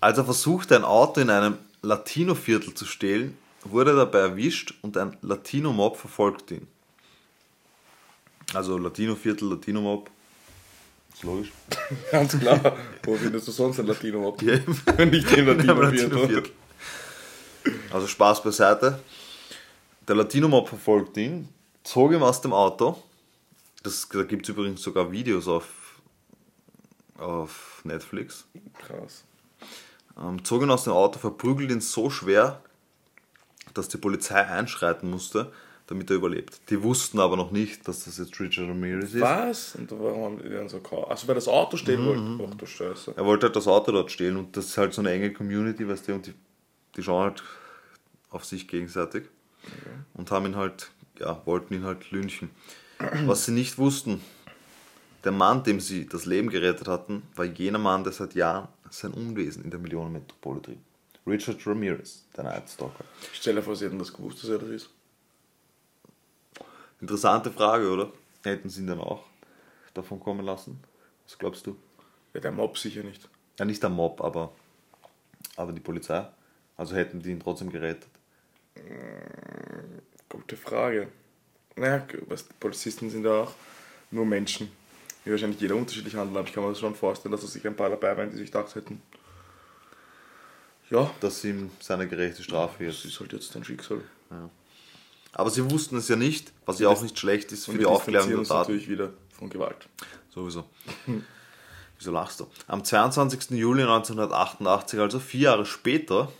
[0.00, 4.96] als er versuchte, ein Auto in einem Latino-Viertel zu stehlen, wurde er dabei erwischt und
[4.96, 6.66] ein Latino-Mob verfolgte ihn.
[8.54, 10.10] Also Latino-Viertel, Latino-Mob.
[11.14, 11.52] Ist logisch.
[12.10, 12.76] Ganz klar.
[13.04, 14.42] Wo findest du sonst ein Latino ab?
[14.42, 14.56] Ja,
[15.04, 16.08] Nicht einem Latino-Viertel.
[16.08, 16.52] Latino-Viertel.
[17.92, 18.98] Also Spaß beiseite.
[20.08, 21.48] Der Latino-Mob verfolgt ihn,
[21.84, 23.00] zog ihn aus dem Auto.
[23.82, 26.00] Das, da gibt es übrigens sogar Videos auf,
[27.16, 28.46] auf Netflix.
[28.78, 29.24] Krass.
[30.18, 32.62] Ähm, zog ihn aus dem Auto, verprügelt ihn so schwer,
[33.74, 35.52] dass die Polizei einschreiten musste,
[35.86, 36.60] damit er überlebt.
[36.70, 39.20] Die wussten aber noch nicht, dass das jetzt Richard Ramirez ist.
[39.20, 39.74] Was?
[39.76, 41.06] Und warum haben die dann so kaum?
[41.06, 42.48] Also, weil das Auto stehen wollte.
[42.52, 43.14] Ach du Scheiße.
[43.16, 45.88] Er wollte halt das Auto dort stehlen und das ist halt so eine enge Community,
[45.88, 46.34] weißt du, und die,
[46.96, 47.42] die schauen halt
[48.30, 49.24] auf sich gegenseitig
[50.14, 52.50] und haben ihn halt, ja, wollten ihn halt lynchen.
[53.24, 54.20] Was sie nicht wussten,
[55.24, 59.12] der Mann, dem sie das Leben gerettet hatten, war jener Mann, der seit Jahren sein
[59.12, 60.78] Unwesen in der Millionenmetropole trieb.
[61.26, 63.04] Richard Ramirez, der Night Stalker.
[63.32, 64.90] Stell dir vor, sie hätten das gewusst, dass er das ist.
[67.00, 68.12] Interessante Frage, oder?
[68.42, 69.24] Hätten sie ihn dann auch
[69.94, 70.82] davon kommen lassen?
[71.24, 71.76] Was glaubst du?
[72.34, 73.28] Ja, der Mob sicher nicht.
[73.58, 74.52] Ja, nicht der Mob, aber,
[75.56, 76.26] aber die Polizei.
[76.76, 78.10] Also hätten die ihn trotzdem gerettet.
[80.28, 81.08] Gute Frage.
[81.76, 82.04] Naja,
[82.58, 83.52] Polizisten sind ja auch
[84.10, 84.70] nur Menschen.
[85.24, 87.66] Wie wahrscheinlich jeder unterschiedlich handelt, aber ich kann mir das schon vorstellen, dass es sich
[87.66, 89.02] ein paar dabei waren, die sich gedacht hätten,
[90.90, 93.12] ja, dass ihm seine gerechte Strafe das jetzt.
[93.12, 94.00] ist halt jetzt dein Schicksal.
[95.32, 98.28] Aber sie wussten es ja nicht, was ja auch nicht schlecht ist für die Aufklärung
[98.28, 98.58] der Taten.
[98.60, 99.88] natürlich wieder von Gewalt.
[100.34, 100.64] Sowieso.
[101.98, 102.46] Wieso lachst du?
[102.66, 103.50] Am 22.
[103.50, 106.32] Juli 1988, also vier Jahre später,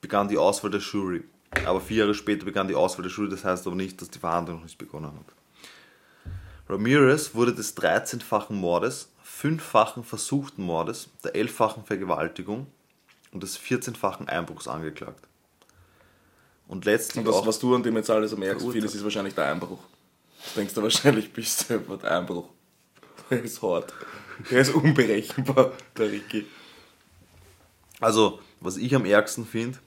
[0.00, 1.24] begann die Auswahl der Jury.
[1.66, 4.18] Aber vier Jahre später begann die Auswahl der Jury, das heißt aber nicht, dass die
[4.18, 5.34] Verhandlung noch nicht begonnen hat.
[6.68, 12.66] Ramirez wurde des 13-fachen Mordes, fünffachen versuchten Mordes, der 11-fachen Vergewaltigung
[13.32, 15.26] und des 14-fachen Einbruchs angeklagt.
[16.66, 19.04] Und letztlich Und das, auch was du an dem jetzt alles am merkst, vieles ist
[19.04, 19.80] wahrscheinlich der Einbruch.
[20.42, 22.48] Das denkst du wahrscheinlich, bist du über den Einbruch.
[23.30, 23.92] Der ist hart.
[24.50, 26.46] Der ist unberechenbar, der Ricky.
[28.00, 29.78] Also, was ich am ärgsten finde,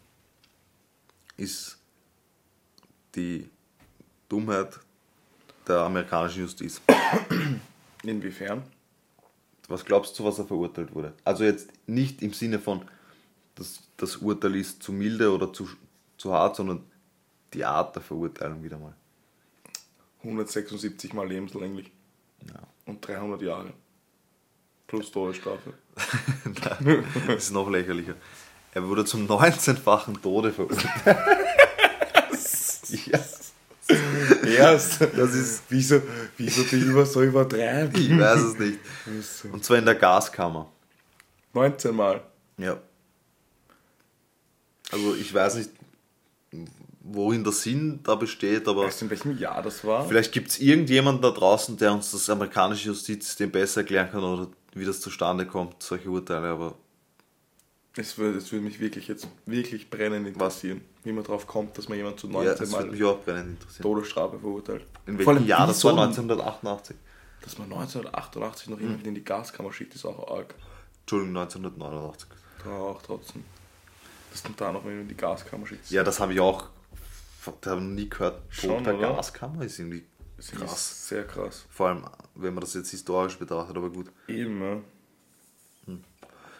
[1.37, 1.77] ist
[3.15, 3.49] die
[4.27, 4.79] Dummheit
[5.67, 6.81] der amerikanischen Justiz.
[8.03, 8.63] Inwiefern?
[9.67, 11.13] Was glaubst du, was er verurteilt wurde?
[11.23, 12.81] Also jetzt nicht im Sinne von,
[13.55, 15.67] dass das Urteil ist zu milde oder zu,
[16.17, 16.83] zu hart, sondern
[17.53, 18.93] die Art der Verurteilung wieder mal.
[20.23, 21.91] 176 Mal lebenslänglich.
[22.47, 22.61] Ja.
[22.85, 23.73] Und 300 Jahre.
[24.87, 25.73] Plus Todesstrafe.
[27.27, 28.15] Das ist noch lächerlicher.
[28.73, 30.87] Er wurde zum 19-fachen Tode verurteilt.
[33.05, 33.19] ja,
[34.47, 35.01] Erst.
[35.01, 36.01] das ist, Wieso,
[36.37, 37.95] wieso die über so übertreiben?
[37.99, 38.79] ich weiß es nicht.
[39.51, 40.67] Und zwar in der Gaskammer.
[41.53, 42.21] 19 Mal.
[42.57, 42.77] Ja.
[44.91, 45.71] Also ich weiß nicht,
[47.01, 50.05] worin der Sinn da besteht, aber Weißt du, in welchem Jahr das war?
[50.07, 54.47] vielleicht gibt es irgendjemanden da draußen, der uns das amerikanische Justizsystem besser erklären kann oder
[54.73, 56.75] wie das zustande kommt, solche Urteile, aber
[57.97, 61.89] Es würde, es würde mich wirklich jetzt wirklich brennend interessieren, wie man drauf kommt, dass
[61.89, 63.83] man jemand zu 19 ja, das würde Mal mich auch brennend interessieren.
[63.83, 64.85] Todesstrafe verurteilt.
[65.07, 65.67] In Vor allem, welchem Jahr?
[65.67, 66.01] Das war wieso?
[66.03, 66.95] 1988.
[67.41, 70.53] Dass man 1988 noch jemanden in die Gaskammer schickt, ist auch arg.
[71.01, 72.29] Entschuldigung, 1989.
[72.63, 73.43] Da auch trotzdem.
[74.31, 75.89] Dass man da noch jemanden in die Gaskammer schickt.
[75.89, 76.69] Ja, das habe ich auch
[77.61, 78.41] da habe ich noch nie gehört.
[78.49, 79.13] Schon, Tod per oder?
[79.15, 80.03] Gaskammer ist irgendwie
[80.35, 80.71] das krass.
[80.73, 81.65] ist sehr krass.
[81.69, 82.05] Vor allem,
[82.35, 84.11] wenn man das jetzt historisch betrachtet, aber gut.
[84.27, 84.77] Eben, ja.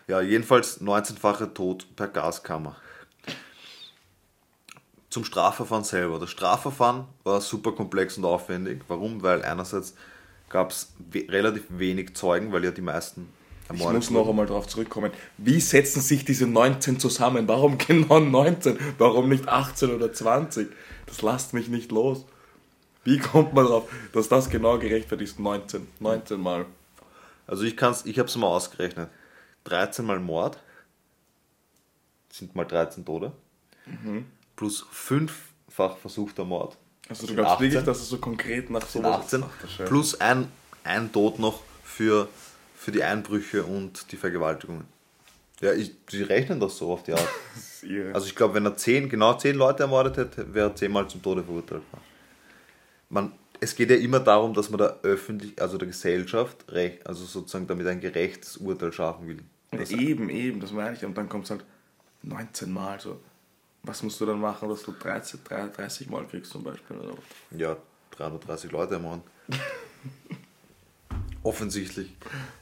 [0.08, 2.78] Ja, jedenfalls 19-fache Tod per Gaskammer.
[5.10, 6.17] Zum Strafverfahren selber.
[6.17, 8.84] Das Strafverfahren war super komplex und aufwendig.
[8.88, 9.22] Warum?
[9.22, 9.96] Weil einerseits
[10.50, 13.30] gab es we relativ wenig Zeugen, weil ja die meisten
[13.63, 15.12] Ich ermordet muss noch einmal darauf zurückkommen.
[15.38, 17.46] Wie setzen sich diese 19 zusammen?
[17.50, 18.80] Warum genau 19?
[18.98, 20.70] Warum nicht 18 oder 20?
[21.06, 22.26] Das lasst mich nicht los.
[23.04, 25.39] Wie kommt man drauf, dass das genau gerechtfertigt ist?
[25.39, 25.86] 19.
[26.00, 26.65] 19 Mal.
[27.46, 29.10] Also ich kann's, ich habe es mal ausgerechnet.
[29.69, 30.60] 13 mal Mord
[32.38, 33.32] sind mal 13 Tode.
[34.56, 36.77] Plus fünffach versuchter Mord.
[37.10, 37.65] Also du glaubst 18.
[37.65, 39.43] wirklich, dass es so konkret nach so sind 18.
[39.43, 39.86] Ach.
[39.86, 40.51] Plus ein,
[40.84, 42.27] ein Tod noch für,
[42.75, 44.86] für die Einbrüche und die Vergewaltigungen.
[45.62, 47.27] Ja, ich, die rechnen das so auf die Art.
[48.12, 51.21] Also ich glaube, wenn er zehn, genau zehn Leute ermordet hätte, wäre er zehnmal zum
[51.21, 52.03] Tode verurteilt worden.
[53.08, 57.23] Man, es geht ja immer darum, dass man der öffentlich, also der Gesellschaft, recht, also
[57.23, 59.43] sozusagen damit ein gerechtes Urteil schaffen will.
[59.71, 61.03] Das, eben, eben, das meine ich.
[61.03, 61.65] Und dann kommt es halt
[62.23, 63.19] 19 Mal so.
[63.84, 66.97] Was musst du dann machen, dass du 13, 33 Mal kriegst zum Beispiel?
[66.97, 67.15] Oder?
[67.51, 67.77] ja,
[68.12, 69.23] 330 Leute ermorden.
[71.47, 72.13] Offensichtlich.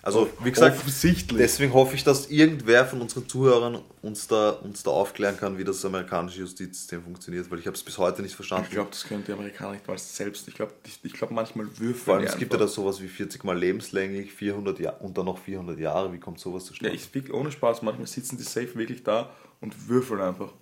[0.04, 1.40] Also, wie gesagt, Offensichtlich.
[1.40, 5.64] deswegen hoffe ich, dass irgendwer von unseren Zuhörern uns da, uns da aufklären kann, wie
[5.64, 8.66] das amerikanische Justizsystem funktioniert, weil ich habe es bis heute nicht verstanden.
[8.68, 10.48] Ich glaube, das können die Amerikaner nicht mal selbst.
[10.48, 13.08] Ich glaube, ich, ich glaub, manchmal würfeln Vor allem, es gibt ja da sowas wie
[13.08, 16.14] 40 Mal lebenslänglich, 400 Jahre und dann noch 400 Jahre.
[16.14, 16.96] Wie kommt sowas Ja, zustande?
[16.96, 17.82] ich wirklich ohne Spaß.
[17.82, 20.54] Manchmal sitzen die safe wirklich da und würfeln einfach.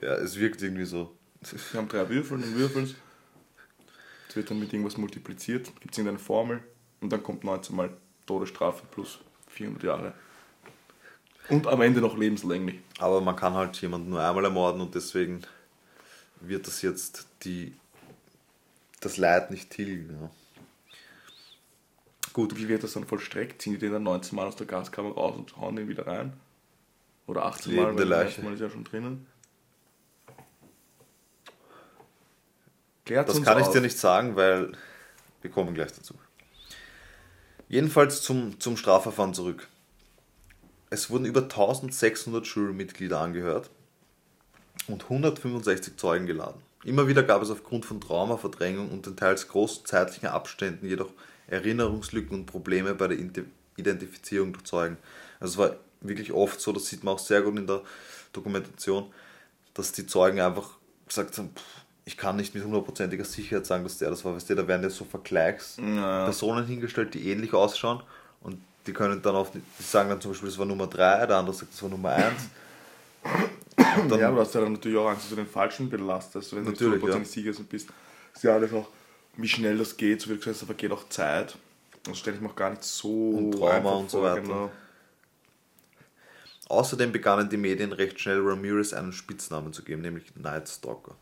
[0.00, 1.10] Ja, es wirkt irgendwie so.
[1.42, 2.84] Sie haben drei Würfel und würfeln
[4.28, 4.36] es.
[4.36, 6.62] wird dann mit irgendwas multipliziert, gibt es irgendeine Formel
[7.04, 7.90] und dann kommt 19 mal
[8.26, 10.14] Todesstrafe plus 400 Jahre.
[11.50, 12.80] Und am Ende noch lebenslänglich.
[12.98, 15.42] Aber man kann halt jemanden nur einmal ermorden und deswegen
[16.40, 17.74] wird das jetzt die,
[19.00, 20.18] das Leid nicht tilgen.
[20.18, 20.30] Ja.
[22.32, 23.60] Gut, wie wird das dann vollstreckt?
[23.60, 26.32] Ziehen die den dann 19 Mal aus der Gaskammer raus und hauen den wieder rein?
[27.26, 28.42] Oder 18 Mal, Lebende weil das Leiche.
[28.42, 29.26] Mal ist ja schon drinnen.
[33.04, 33.72] Klärt Das kann ich auf.
[33.72, 34.72] dir nicht sagen, weil
[35.42, 36.14] wir kommen gleich dazu.
[37.68, 39.68] Jedenfalls zum, zum Strafverfahren zurück.
[40.90, 43.70] Es wurden über 1600 Jurymitglieder angehört
[44.86, 46.60] und 165 Zeugen geladen.
[46.84, 51.10] Immer wieder gab es aufgrund von Trauma, Verdrängung und den teils großen zeitlichen Abständen jedoch
[51.48, 53.18] Erinnerungslücken und Probleme bei der
[53.76, 54.96] Identifizierung der Zeugen.
[55.40, 57.82] Also es war wirklich oft so, das sieht man auch sehr gut in der
[58.32, 59.12] Dokumentation,
[59.72, 60.70] dass die Zeugen einfach
[61.08, 64.34] gesagt haben, "Pff, ich kann nicht mit hundertprozentiger Sicherheit sagen, dass der das war.
[64.34, 66.24] Weißt du, da werden ja so Vergleichs Ja.
[66.24, 68.02] Personen hingestellt, die ähnlich ausschauen
[68.42, 71.36] und die können dann auf, die sagen dann zum Beispiel, das war Nummer 3, der
[71.36, 72.34] andere sagt, das war Nummer 1.
[74.02, 75.88] Und dann, ja, aber du hast ja dann natürlich auch Angst, dass du den Falschen
[75.88, 77.24] belastest, wenn du nicht Natürlich, 100% ja.
[77.24, 77.88] sicher bist.
[77.88, 78.88] Das ist ja alles auch,
[79.36, 81.56] wie schnell das geht, so wie du gesagt hast, da vergeht auch Zeit.
[82.02, 84.42] Das stelle ich mir auch gar nicht so Und Trauma und so weiter.
[84.42, 84.70] Genau.
[86.68, 91.14] Außerdem begannen die Medien recht schnell Ramirez einen Spitznamen zu geben, nämlich Night Stalker.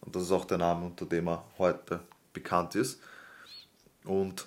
[0.00, 2.00] Und das ist auch der Name, unter dem er heute
[2.32, 3.00] bekannt ist.
[4.04, 4.46] Und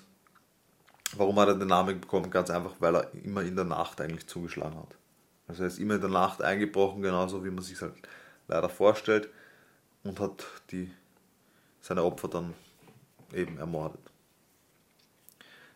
[1.16, 2.30] warum hat er den Namen bekommen?
[2.30, 4.96] Ganz einfach, weil er immer in der Nacht eigentlich zugeschlagen hat.
[5.46, 7.94] Also er ist immer in der Nacht eingebrochen, genauso wie man sich halt
[8.48, 9.28] leider vorstellt,
[10.02, 10.90] und hat die,
[11.80, 12.54] seine Opfer dann
[13.32, 14.00] eben ermordet.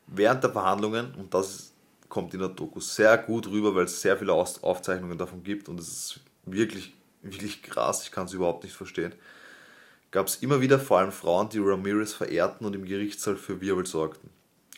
[0.06, 1.72] Während der Verhandlungen, und das
[2.08, 5.78] kommt in der Doku sehr gut rüber, weil es sehr viele Aufzeichnungen davon gibt und
[5.78, 9.12] es ist wirklich, wirklich krass, ich kann es überhaupt nicht verstehen.
[10.11, 13.85] Gab es immer wieder vor allem Frauen, die Ramirez verehrten und im Gerichtssaal für Wirbel
[13.87, 14.31] sorgten,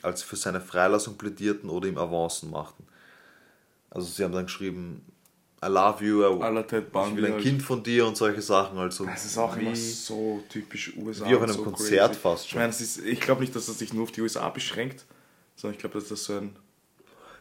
[0.03, 2.85] als sie für seine Freilassung plädierten oder ihm Avancen machten.
[3.91, 5.05] Also sie haben dann geschrieben,
[5.63, 7.39] I love you, ich will ein.
[7.39, 8.79] Kind von dir und solche Sachen.
[8.79, 11.29] Also Das ist auch immer so typisch USA.
[11.29, 12.21] wie auf einem so Konzert crazy.
[12.21, 12.57] fast schon.
[12.57, 15.05] Ich meine, es ist, ich glaube nicht, dass das sich nur auf die USA beschränkt,
[15.57, 16.57] sondern ich glaube, dass das so ein.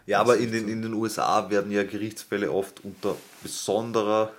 [0.06, 0.72] Ja, aber in den, so.
[0.72, 4.34] in den USA werden ja Gerichtsfälle oft unter besonderer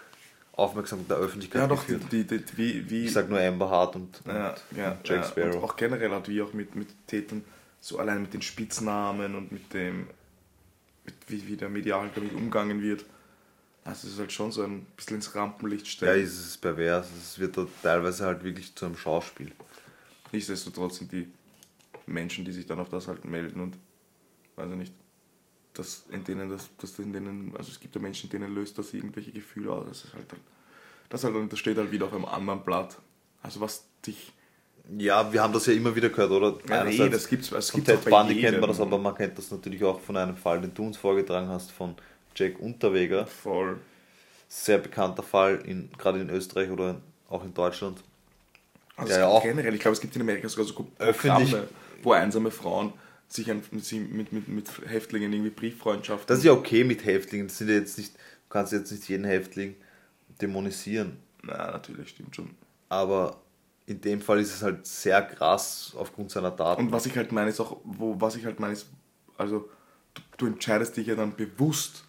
[0.60, 2.02] Aufmerksamkeit der Öffentlichkeit Ja, doch, geführt.
[2.12, 5.08] die, die, die, wie, wie Ich sag nur Amber Hart und, und, ja, ja, und
[5.08, 5.54] Jack ja, Sparrow.
[5.56, 7.44] Und auch generell halt wie auch mit, mit Tätern,
[7.80, 10.06] so allein mit den Spitznamen und mit dem,
[11.04, 13.04] mit, wie, wie der medial damit umgangen wird.
[13.84, 16.24] Also es ist halt schon so ein bisschen ins Rampenlicht ja, stellen.
[16.24, 17.08] es ist pervers.
[17.18, 19.52] Es wird da teilweise halt wirklich zu einem Schauspiel.
[20.32, 21.28] Nichtsdestotrotz sind die
[22.06, 23.76] Menschen, die sich dann auf das halt melden und
[24.56, 24.92] weiß ich nicht,
[25.74, 28.92] dass in denen das, dass in denen, also es gibt ja Menschen, denen löst das
[28.92, 29.86] irgendwelche Gefühle aus.
[29.88, 30.40] Das ist halt, dann-
[31.08, 32.98] das halt, das steht halt wieder auf einem anderen Blatt.
[33.42, 34.32] Also was dich
[34.98, 36.58] Ja, wir haben das ja immer wieder gehört, oder?
[36.68, 39.38] Ja, nee, das gibt's- es von gibt's Ted Bundy kennt man das, aber man kennt
[39.38, 41.94] das natürlich auch von einem Fall, den du uns vorgetragen hast, von
[42.34, 43.26] Jack Unterweger.
[43.26, 43.78] voll
[44.48, 47.98] Sehr bekannter Fall, in, gerade in Österreich oder auch in Deutschland.
[48.96, 49.42] Also Ja, ja, gibt auch.
[49.44, 51.56] generell, ich glaube, es gibt in Amerika sogar so Programme, Öffentlich-
[52.02, 52.92] wo einsame Frauen
[53.32, 56.26] sich mit, mit, mit, Häftlingen irgendwie Brieffreundschaften.
[56.26, 57.48] Das ist ja okay mit Häftlingen.
[57.48, 59.76] Das sind ja jetzt nicht, du kannst jetzt nicht jeden Häftling
[60.40, 61.18] dämonisieren.
[61.42, 62.50] Na, natürlich, stimmt schon.
[62.88, 63.40] Aber
[63.86, 66.82] in dem Fall ist es halt sehr krass aufgrund seiner Taten.
[66.82, 68.88] Und was ich halt meine, ist auch, wo, was ich halt meine, ist,
[69.36, 69.68] also
[70.14, 72.04] du, du entscheidest dich ja dann bewusst,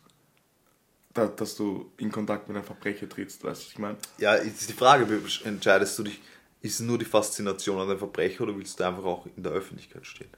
[1.13, 3.97] da, dass du in Kontakt mit einem Verbrecher trittst, weißt du, was ich meine?
[4.17, 5.07] ja, ist die Frage,
[5.43, 6.21] entscheidest du dich
[6.61, 9.51] Ist es nur die Faszination an dem Verbrecher oder willst du einfach auch in der
[9.51, 10.29] Öffentlichkeit stehen?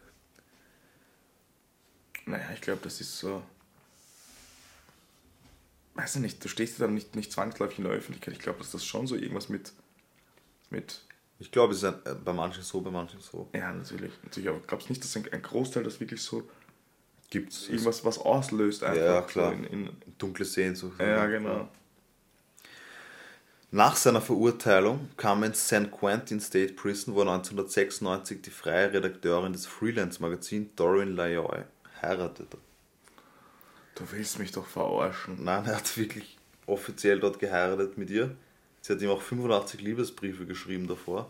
[2.26, 3.44] Naja, ich glaube, das ist so.
[5.96, 8.34] Weiß ich nicht, du stehst dann nicht, nicht zwangsläufig in der Öffentlichkeit.
[8.34, 9.74] Ich glaube, dass das schon so irgendwas mit.
[10.70, 11.02] mit
[11.40, 13.50] Ich glaube, es ist ein, äh, bei manchen so, bei manchen so.
[13.54, 14.12] ja, natürlich.
[14.24, 16.50] natürlich aber glaubst nicht, dass ein, ein Großteil das wirklich so
[17.30, 17.68] Gibt's.
[17.68, 19.04] irgendwas was auslöst einfach?
[19.04, 19.52] Ja, klar.
[19.52, 21.00] So in, in, Dunkle Sehnsucht.
[21.00, 21.70] ja, genau.
[23.72, 29.52] Nach seiner Verurteilung kam ins San Quentin State Prison, wo er 1996 die freie Redakteurin
[29.52, 31.64] des Freelance-Magazins Doreen Layoy
[32.04, 32.58] heiratete.
[33.96, 35.44] Du willst mich doch verarschen.
[35.44, 38.36] Nein, er hat wirklich offiziell dort geheiratet mit ihr.
[38.82, 41.30] Sie hat ihm auch 85 Liebesbriefe geschrieben davor.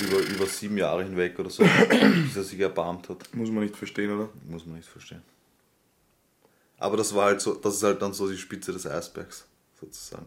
[0.00, 3.32] Über, über sieben Jahre hinweg oder so, bis er sich erbarmt hat.
[3.34, 4.28] Muss man nicht verstehen, oder?
[4.48, 5.22] Muss man nicht verstehen.
[6.78, 9.46] Aber das war halt so, das ist halt dann so die Spitze des Eisbergs,
[9.80, 10.26] sozusagen.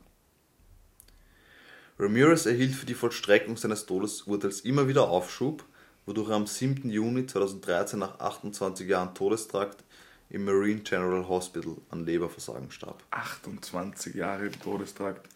[1.99, 5.65] Ramirez erhielt für die Vollstreckung seines Todesurteils immer wieder Aufschub,
[6.07, 6.89] wodurch er am 7.
[6.89, 9.83] Juni 2013 nach 28 Jahren Todestrakt
[10.31, 13.03] im Marine General Hospital an Leberversagen starb.
[13.11, 15.27] 28 Jahre Todestrakt.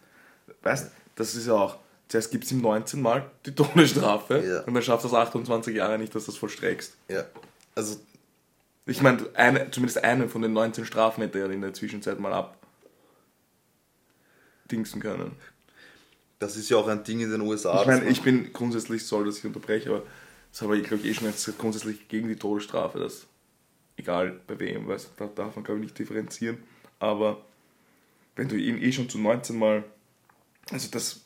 [0.63, 1.77] Weißt das ist ja auch.
[2.07, 4.61] Zuerst gibt es ihm 19 Mal die Todesstrafe Ja.
[4.61, 6.93] und dann schafft das 28 Jahre nicht, dass du das vollstreckst.
[7.07, 7.23] Ja,
[7.75, 7.97] also
[8.85, 12.33] Ich meine, eine, zumindest eine von den 19 Strafen hätte er in der Zwischenzeit mal
[12.33, 12.57] ab.
[14.69, 15.33] dingsen können.
[16.39, 17.81] das ist ja auch ein Ding in den USA.
[17.81, 20.03] Ich meine, ich bin grundsätzlich, soll das ich unterbreche, aber
[20.51, 22.99] das habe ich, glaube ich, eh schon jetzt grundsätzlich gegen die Todesstrafe.
[22.99, 23.25] Das,
[23.97, 26.57] egal bei wem, weil da darf man, glaube ich, nicht differenzieren.
[26.99, 27.43] Aber
[28.35, 29.83] wenn du ihn eh schon zu 19 Mal,
[30.69, 31.21] also das,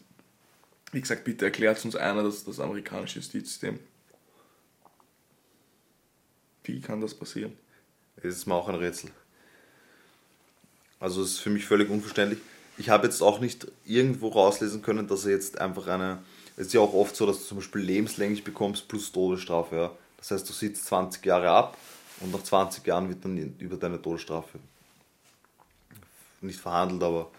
[0.91, 3.79] wie gesagt, bitte erklärt uns einer das, das amerikanische Justizsystem.
[6.63, 7.57] Wie kann das passieren?
[8.17, 9.11] Das ist mir auch ein Rätsel.
[10.99, 12.39] Also es ist für mich völlig unverständlich.
[12.77, 16.23] Ich habe jetzt auch nicht irgendwo rauslesen können, dass er jetzt einfach eine.
[16.57, 19.75] Es ist ja auch oft so, dass du zum Beispiel lebenslänglich bekommst plus Todesstrafe.
[19.75, 19.91] Ja?
[20.17, 21.77] Das heißt, du sitzt 20 Jahre ab
[22.21, 24.59] und nach 20 Jahren wird dann über deine Todesstrafe
[26.41, 27.29] nicht verhandelt, aber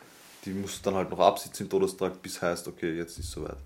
[0.44, 3.56] die musst du dann halt noch absitzen im Todestrakt, bis heißt, okay, jetzt ist soweit.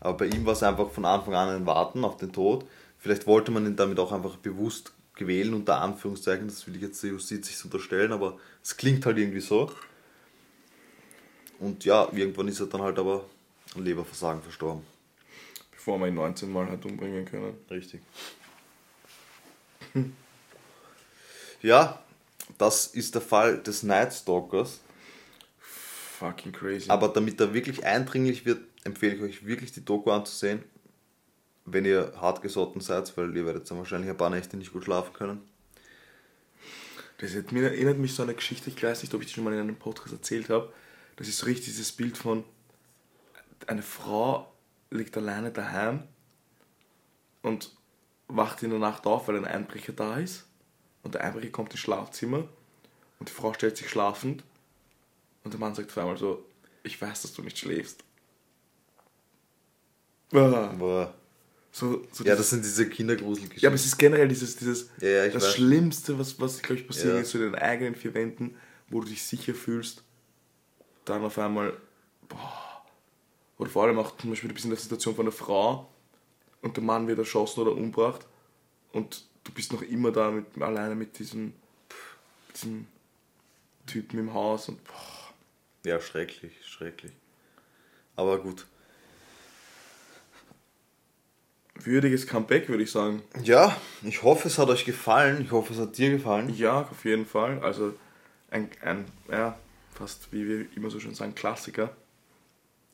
[0.00, 2.64] Aber bei ihm war es einfach von Anfang an ein Warten auf den Tod.
[2.98, 7.02] Vielleicht wollte man ihn damit auch einfach bewusst gewählen, unter Anführungszeichen, das will ich jetzt
[7.02, 9.70] der Justiz nicht unterstellen, aber es klingt halt irgendwie so.
[11.58, 13.24] Und ja, irgendwann ist er dann halt aber
[13.74, 14.82] an Leberversagen verstorben.
[15.78, 17.56] Bevor man ihn 19 Mal hat umbringen können.
[17.70, 18.02] Richtig.
[21.60, 22.00] Ja,
[22.56, 24.78] das ist der Fall des Night Stalkers.
[25.58, 26.88] Fucking crazy.
[26.88, 30.62] Aber damit er wirklich eindringlich wird, empfehle ich euch wirklich die Doku anzusehen.
[31.64, 35.12] Wenn ihr hartgesotten seid, weil ihr werdet dann wahrscheinlich ein paar Nächte nicht gut schlafen
[35.14, 35.40] können.
[37.18, 39.52] Das erinnert mich so an eine Geschichte, ich weiß nicht, ob ich die schon mal
[39.52, 40.72] in einem Podcast erzählt habe.
[41.16, 42.44] Das ist so richtig dieses Bild von
[43.66, 44.52] eine Frau
[44.90, 46.02] liegt alleine daheim
[47.42, 47.74] und
[48.28, 50.44] wacht in der Nacht auf, weil ein Einbrecher da ist.
[51.02, 52.48] Und der Einbrecher kommt ins Schlafzimmer
[53.18, 54.44] und die Frau stellt sich schlafend
[55.44, 56.44] und der Mann sagt auf einmal so,
[56.82, 58.04] ich weiß, dass du nicht schläfst.
[60.32, 61.14] Ah, Aber
[61.72, 63.62] So, so ja, das sind diese Kindergruselgeschichten.
[63.62, 65.54] ja, aber es ist generell dieses, dieses Ja, ja, das weiß.
[65.54, 67.20] Schlimmste, was, was glaube ich, passiert Ja.
[67.20, 68.56] ist, so in den eigenen vier Wänden,
[68.88, 70.02] wo du dich sicher fühlst,
[71.04, 71.74] dann auf einmal,
[72.28, 72.67] boah,
[73.58, 75.88] oder vor allem auch zum Beispiel, du bist in der Situation von einer Frau
[76.62, 78.26] und der Mann wird erschossen oder umgebracht
[78.92, 81.52] und du bist noch immer da mit, alleine mit diesem,
[82.54, 82.86] diesem
[83.86, 85.34] Typen im Haus und boah,
[85.84, 87.12] Ja, schrecklich, schrecklich.
[88.16, 88.66] Aber gut.
[91.84, 93.22] würdiges Comeback, würde ich sagen.
[93.42, 95.42] Ja, ich hoffe, es hat euch gefallen.
[95.42, 96.52] Ich hoffe, es hat dir gefallen.
[96.54, 97.62] Ja, auf jeden Fall.
[97.62, 97.94] Also
[98.50, 99.58] ein, ein ja,
[99.94, 101.96] fast wie wir immer so schön sagen, Klassiker.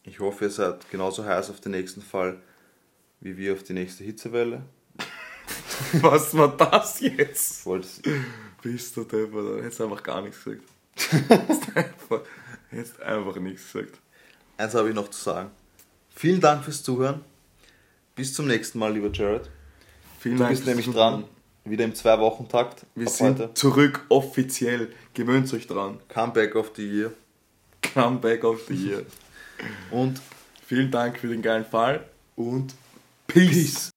[0.05, 2.41] Ich hoffe, ihr seid genauso heiß auf den nächsten Fall
[3.25, 4.63] wie wir auf die nächste Hitzewelle.
[5.95, 7.61] Was war das jetzt?
[7.61, 7.89] Ich wollte
[8.63, 10.63] Bist du Depper, hättest einfach gar nichts gesagt.
[11.29, 12.21] hättest einfach,
[12.69, 13.99] hättest einfach nichts gesagt.
[14.59, 15.51] Eins habe ich noch zu sagen.
[16.15, 17.23] Vielen Dank fürs Zuhören.
[18.15, 19.51] Bis zum nächsten Mal, lieber Jared.
[20.21, 21.25] Vielen Du bist nämlich dran.
[21.65, 22.85] Wieder im Zwei-Wochen-Takt.
[22.95, 23.55] Wir sind heute.
[23.55, 24.93] zurück offiziell.
[25.15, 25.99] Gewöhnt euch dran.
[26.09, 27.13] Comeback of the Year.
[27.95, 29.03] Comeback of the Year.
[29.91, 30.21] Und
[30.67, 32.05] Vielen Dank für den geilen Fall
[32.37, 32.75] und
[33.27, 33.94] Peace.